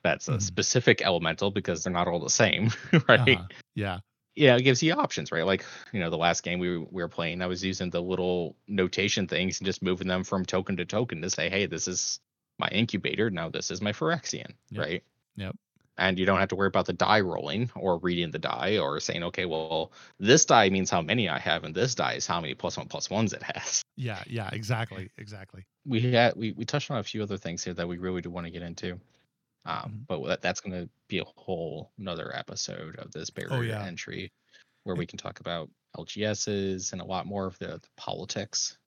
that's 0.04 0.28
a 0.28 0.34
Mhm. 0.34 0.42
specific 0.42 1.02
elemental 1.02 1.50
because 1.50 1.84
they're 1.84 1.94
not 1.94 2.08
all 2.10 2.20
the 2.20 2.30
same, 2.30 2.70
right? 3.08 3.38
Uh-huh. 3.38 3.48
Yeah, 3.74 4.00
yeah, 4.36 4.56
it 4.56 4.64
gives 4.64 4.82
you 4.82 4.94
options, 4.94 5.32
right? 5.32 5.46
Like, 5.46 5.66
you 5.92 6.00
know, 6.00 6.10
the 6.10 6.18
last 6.18 6.44
game 6.44 6.60
we, 6.60 6.78
we 6.78 7.02
were 7.02 7.08
playing, 7.08 7.42
I 7.42 7.48
was 7.48 7.64
using 7.64 7.90
the 7.90 8.02
little 8.02 8.56
notation 8.68 9.28
things 9.28 9.60
and 9.60 9.66
just 9.66 9.82
moving 9.84 10.08
them 10.08 10.24
from 10.24 10.46
token 10.46 10.78
to 10.78 10.86
token 10.86 11.22
to 11.22 11.30
say, 11.30 11.50
hey, 11.50 11.66
this 11.68 11.88
is 11.88 12.20
my 12.60 12.68
incubator. 12.70 13.30
Now 13.30 13.50
this 13.50 13.70
is 13.72 13.82
my 13.82 13.92
Phyrexian, 13.92 14.52
Yep. 14.72 14.82
right? 14.86 15.04
Yep. 15.36 15.56
And 16.00 16.18
you 16.18 16.26
don't 16.26 16.40
have 16.40 16.50
to 16.50 16.56
worry 16.56 16.68
about 16.68 16.88
the 16.88 16.94
die 16.94 17.20
rolling 17.20 17.70
or 17.76 18.00
reading 18.00 18.32
the 18.32 18.40
die 18.40 18.80
or 18.80 19.00
saying, 19.00 19.24
okay, 19.26 19.46
well, 19.46 19.92
this 20.20 20.44
die 20.46 20.70
means 20.70 20.90
how 20.90 21.04
many 21.04 21.30
I 21.30 21.38
have, 21.38 21.64
and 21.64 21.76
this 21.76 21.94
die 21.94 22.14
is 22.14 22.26
how 22.26 22.42
many 22.42 22.56
plus 22.56 22.78
one 22.78 22.88
plus 22.88 23.12
ones 23.12 23.32
it 23.34 23.44
has. 23.44 23.84
yeah, 23.96 24.24
yeah. 24.26 24.50
Exactly, 24.54 25.12
exactly. 25.20 25.66
We 25.86 26.02
had 26.02 26.36
we, 26.36 26.54
we 26.54 26.66
touched 26.66 26.90
on 26.90 26.98
a 26.98 27.04
few 27.04 27.22
other 27.22 27.38
things 27.38 27.64
here 27.64 27.76
that 27.76 27.88
we 27.88 28.00
really 28.00 28.22
do 28.22 28.32
want 28.32 28.48
to 28.48 28.52
get 28.52 28.64
into. 28.64 29.00
Um, 29.66 29.92
Mhm. 29.92 30.08
but 30.08 30.28
that, 30.28 30.42
that's 30.42 30.60
going 30.60 30.74
to 30.74 30.90
be 31.08 31.20
a 31.20 31.24
whole 31.24 31.92
another 31.98 32.36
episode 32.36 32.98
of 32.98 33.12
this 33.12 33.30
barrier 33.30 33.52
Oh, 33.52 33.62
yeah. 33.62 33.86
entry 33.86 34.32
where 34.84 34.96
we 34.96 35.06
can 35.06 35.18
talk 35.18 35.40
about 35.40 35.70
LGSs 35.98 36.92
and 36.92 37.02
a 37.02 37.06
lot 37.06 37.26
more 37.26 37.46
of 37.46 37.58
the, 37.60 37.68
the 37.68 37.88
politics 37.96 38.78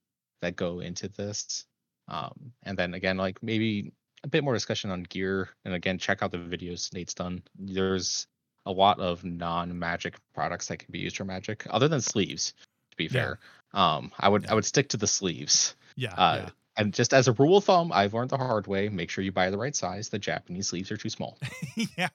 that 0.43 0.57
go 0.57 0.81
into 0.81 1.09
this. 1.09 1.65
Um, 2.09 2.53
and 2.65 2.77
then 2.77 2.95
again, 2.95 3.17
like 3.17 3.43
maybe 3.43 3.93
a 4.23 4.29
bit 4.29 4.45
more 4.45 4.55
discussion 4.55 4.91
on 4.91 5.03
gear. 5.05 5.49
And 5.65 5.75
again, 5.75 5.99
check 5.99 6.23
out 6.23 6.31
the 6.31 6.39
videos 6.39 6.93
Nate's 6.93 7.15
done. 7.15 7.43
There's 7.59 8.27
a 8.67 8.73
lot 8.73 8.99
of 9.01 9.25
non-magic 9.25 10.17
products 10.35 10.67
that 10.69 10.79
can 10.79 10.91
be 10.93 10.99
used 10.99 11.17
for 11.17 11.25
magic, 11.25 11.67
other 11.71 11.89
than 11.89 12.01
sleeves. 12.01 12.53
To 12.91 12.97
be 12.97 13.05
Yeah. 13.05 13.11
fair, 13.11 13.39
um, 13.73 14.13
I 14.19 14.29
would 14.29 14.45
Yeah. 14.45 14.53
I 14.53 14.55
would 14.55 14.65
stick 14.65 14.89
to 14.91 14.97
the 14.97 15.07
sleeves. 15.07 15.75
Yeah, 15.97 16.15
Uh, 16.15 16.51
And 16.77 16.93
just 16.93 17.15
as 17.15 17.27
a 17.29 17.33
rule 17.33 17.57
of 17.57 17.65
thumb, 17.65 17.91
I've 17.93 18.15
learned 18.15 18.31
the 18.31 18.37
hard 18.37 18.67
way: 18.67 18.89
make 18.89 19.11
sure 19.11 19.25
you 19.25 19.33
buy 19.33 19.51
the 19.51 19.59
right 19.59 19.75
size. 19.75 20.09
The 20.09 20.19
Japanese 20.19 20.69
sleeves 20.69 20.91
are 20.91 20.97
too 20.97 21.09
small. 21.09 21.39
yeah. 21.97 22.09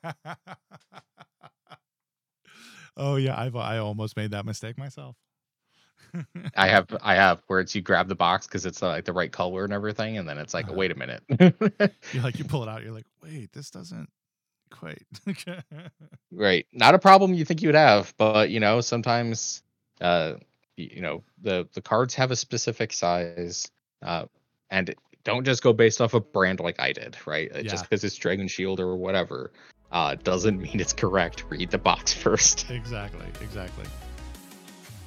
oh 2.98 3.16
yeah, 3.16 3.40
I've 3.40 3.56
I 3.56 3.78
almost 3.80 4.16
made 4.18 4.32
that 4.32 4.46
mistake 4.46 4.78
myself. 4.78 5.16
I 6.56 6.68
have 6.68 6.88
I 7.02 7.16
have 7.16 7.42
where 7.48 7.60
it's 7.60 7.74
you 7.74 7.82
grab 7.82 8.08
the 8.08 8.16
box 8.16 8.48
because 8.48 8.66
it's 8.66 8.84
uh, 8.84 8.88
like 8.88 9.06
the 9.06 9.14
right 9.14 9.32
color 9.32 9.64
and 9.64 9.74
everything, 9.74 10.18
and 10.18 10.28
then 10.28 10.38
it's 10.38 10.54
like, 10.54 10.66
Uh-huh. 10.66 10.76
wait 10.76 10.92
a 10.92 10.96
minute. 10.96 11.24
you're 12.14 12.24
like 12.24 12.38
you 12.38 12.46
pull 12.46 12.64
it 12.64 12.70
out, 12.70 12.84
you're 12.84 12.92
like, 12.94 13.06
wait, 13.24 13.52
this 13.54 13.70
doesn't 13.72 14.10
quite. 14.70 15.04
right, 16.32 16.66
not 16.74 16.96
a 16.96 17.00
problem 17.00 17.34
you 17.34 17.46
think 17.46 17.62
you 17.62 17.68
would 17.70 17.76
have, 17.76 18.14
but 18.18 18.50
you 18.50 18.60
know 18.60 18.82
sometimes, 18.82 19.64
uh, 20.02 20.34
you 20.76 21.02
know 21.02 21.24
the 21.42 21.68
the 21.74 21.82
cards 21.82 22.14
have 22.16 22.32
a 22.32 22.36
specific 22.36 22.92
size, 22.92 23.70
uh, 24.02 24.26
and 24.72 24.96
don't 25.24 25.46
just 25.46 25.62
go 25.62 25.74
based 25.74 26.02
off 26.02 26.14
a 26.14 26.20
brand 26.20 26.60
like 26.60 26.80
I 26.80 26.94
did, 26.94 27.16
right? 27.26 27.52
Yeah. 27.54 27.62
Just 27.64 27.84
because 27.84 28.04
it's 28.04 28.16
Dragon 28.16 28.48
Shield 28.48 28.80
or 28.80 28.96
whatever, 28.96 29.52
uh, 29.92 30.16
doesn't 30.16 30.60
mean 30.60 30.80
it's 30.80 30.94
correct. 30.94 31.44
Read 31.50 31.70
the 31.70 31.78
box 31.78 32.14
first. 32.24 32.70
exactly, 32.72 33.26
exactly. 33.42 33.86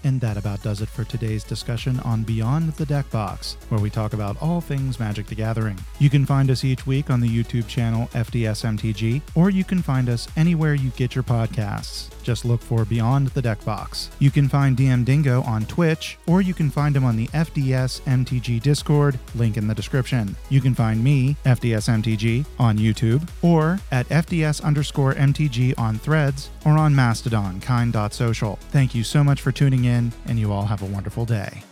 And 0.04 0.20
that 0.20 0.36
about 0.36 0.62
does 0.62 0.82
it 0.82 0.88
for 0.90 1.02
today's 1.04 1.42
discussion 1.44 1.98
on 2.00 2.24
Beyond 2.24 2.74
the 2.74 2.84
Deck 2.84 3.10
Box, 3.10 3.56
where 3.70 3.80
we 3.80 3.88
talk 3.88 4.12
about 4.12 4.36
all 4.42 4.60
things 4.60 5.00
Magic 5.00 5.26
the 5.26 5.34
Gathering. 5.34 5.80
You 5.98 6.10
can 6.10 6.26
find 6.26 6.50
us 6.50 6.62
each 6.62 6.86
week 6.86 7.08
on 7.08 7.20
the 7.20 7.28
YouTube 7.28 7.66
channel 7.68 8.08
FDSMTG, 8.08 9.22
or 9.34 9.48
you 9.48 9.64
can 9.64 9.80
find 9.80 10.10
us 10.10 10.28
anywhere 10.36 10.74
you 10.74 10.90
get 10.90 11.14
your 11.14 11.24
podcasts. 11.24 12.13
Just 12.24 12.44
look 12.44 12.62
for 12.62 12.84
Beyond 12.84 13.28
the 13.28 13.42
Deck 13.42 13.62
Box. 13.64 14.10
You 14.18 14.30
can 14.30 14.48
find 14.48 14.76
DM 14.76 15.04
Dingo 15.04 15.42
on 15.42 15.66
Twitch, 15.66 16.18
or 16.26 16.40
you 16.40 16.54
can 16.54 16.70
find 16.70 16.96
him 16.96 17.04
on 17.04 17.16
the 17.16 17.28
FDS 17.28 18.00
MTG 18.02 18.62
Discord, 18.62 19.18
link 19.34 19.56
in 19.58 19.68
the 19.68 19.74
description. 19.74 20.34
You 20.48 20.60
can 20.62 20.74
find 20.74 21.04
me, 21.04 21.36
FDS 21.44 21.88
MTG, 22.02 22.46
on 22.58 22.78
YouTube, 22.78 23.28
or 23.42 23.78
at 23.92 24.08
FDS 24.08 24.64
underscore 24.64 25.14
MTG 25.14 25.78
on 25.78 25.98
threads, 25.98 26.50
or 26.64 26.78
on 26.78 26.94
Mastodon, 26.94 27.60
kind.social. 27.60 28.56
Thank 28.70 28.94
you 28.94 29.04
so 29.04 29.22
much 29.22 29.42
for 29.42 29.52
tuning 29.52 29.84
in, 29.84 30.12
and 30.26 30.38
you 30.38 30.50
all 30.50 30.64
have 30.64 30.82
a 30.82 30.86
wonderful 30.86 31.26
day. 31.26 31.62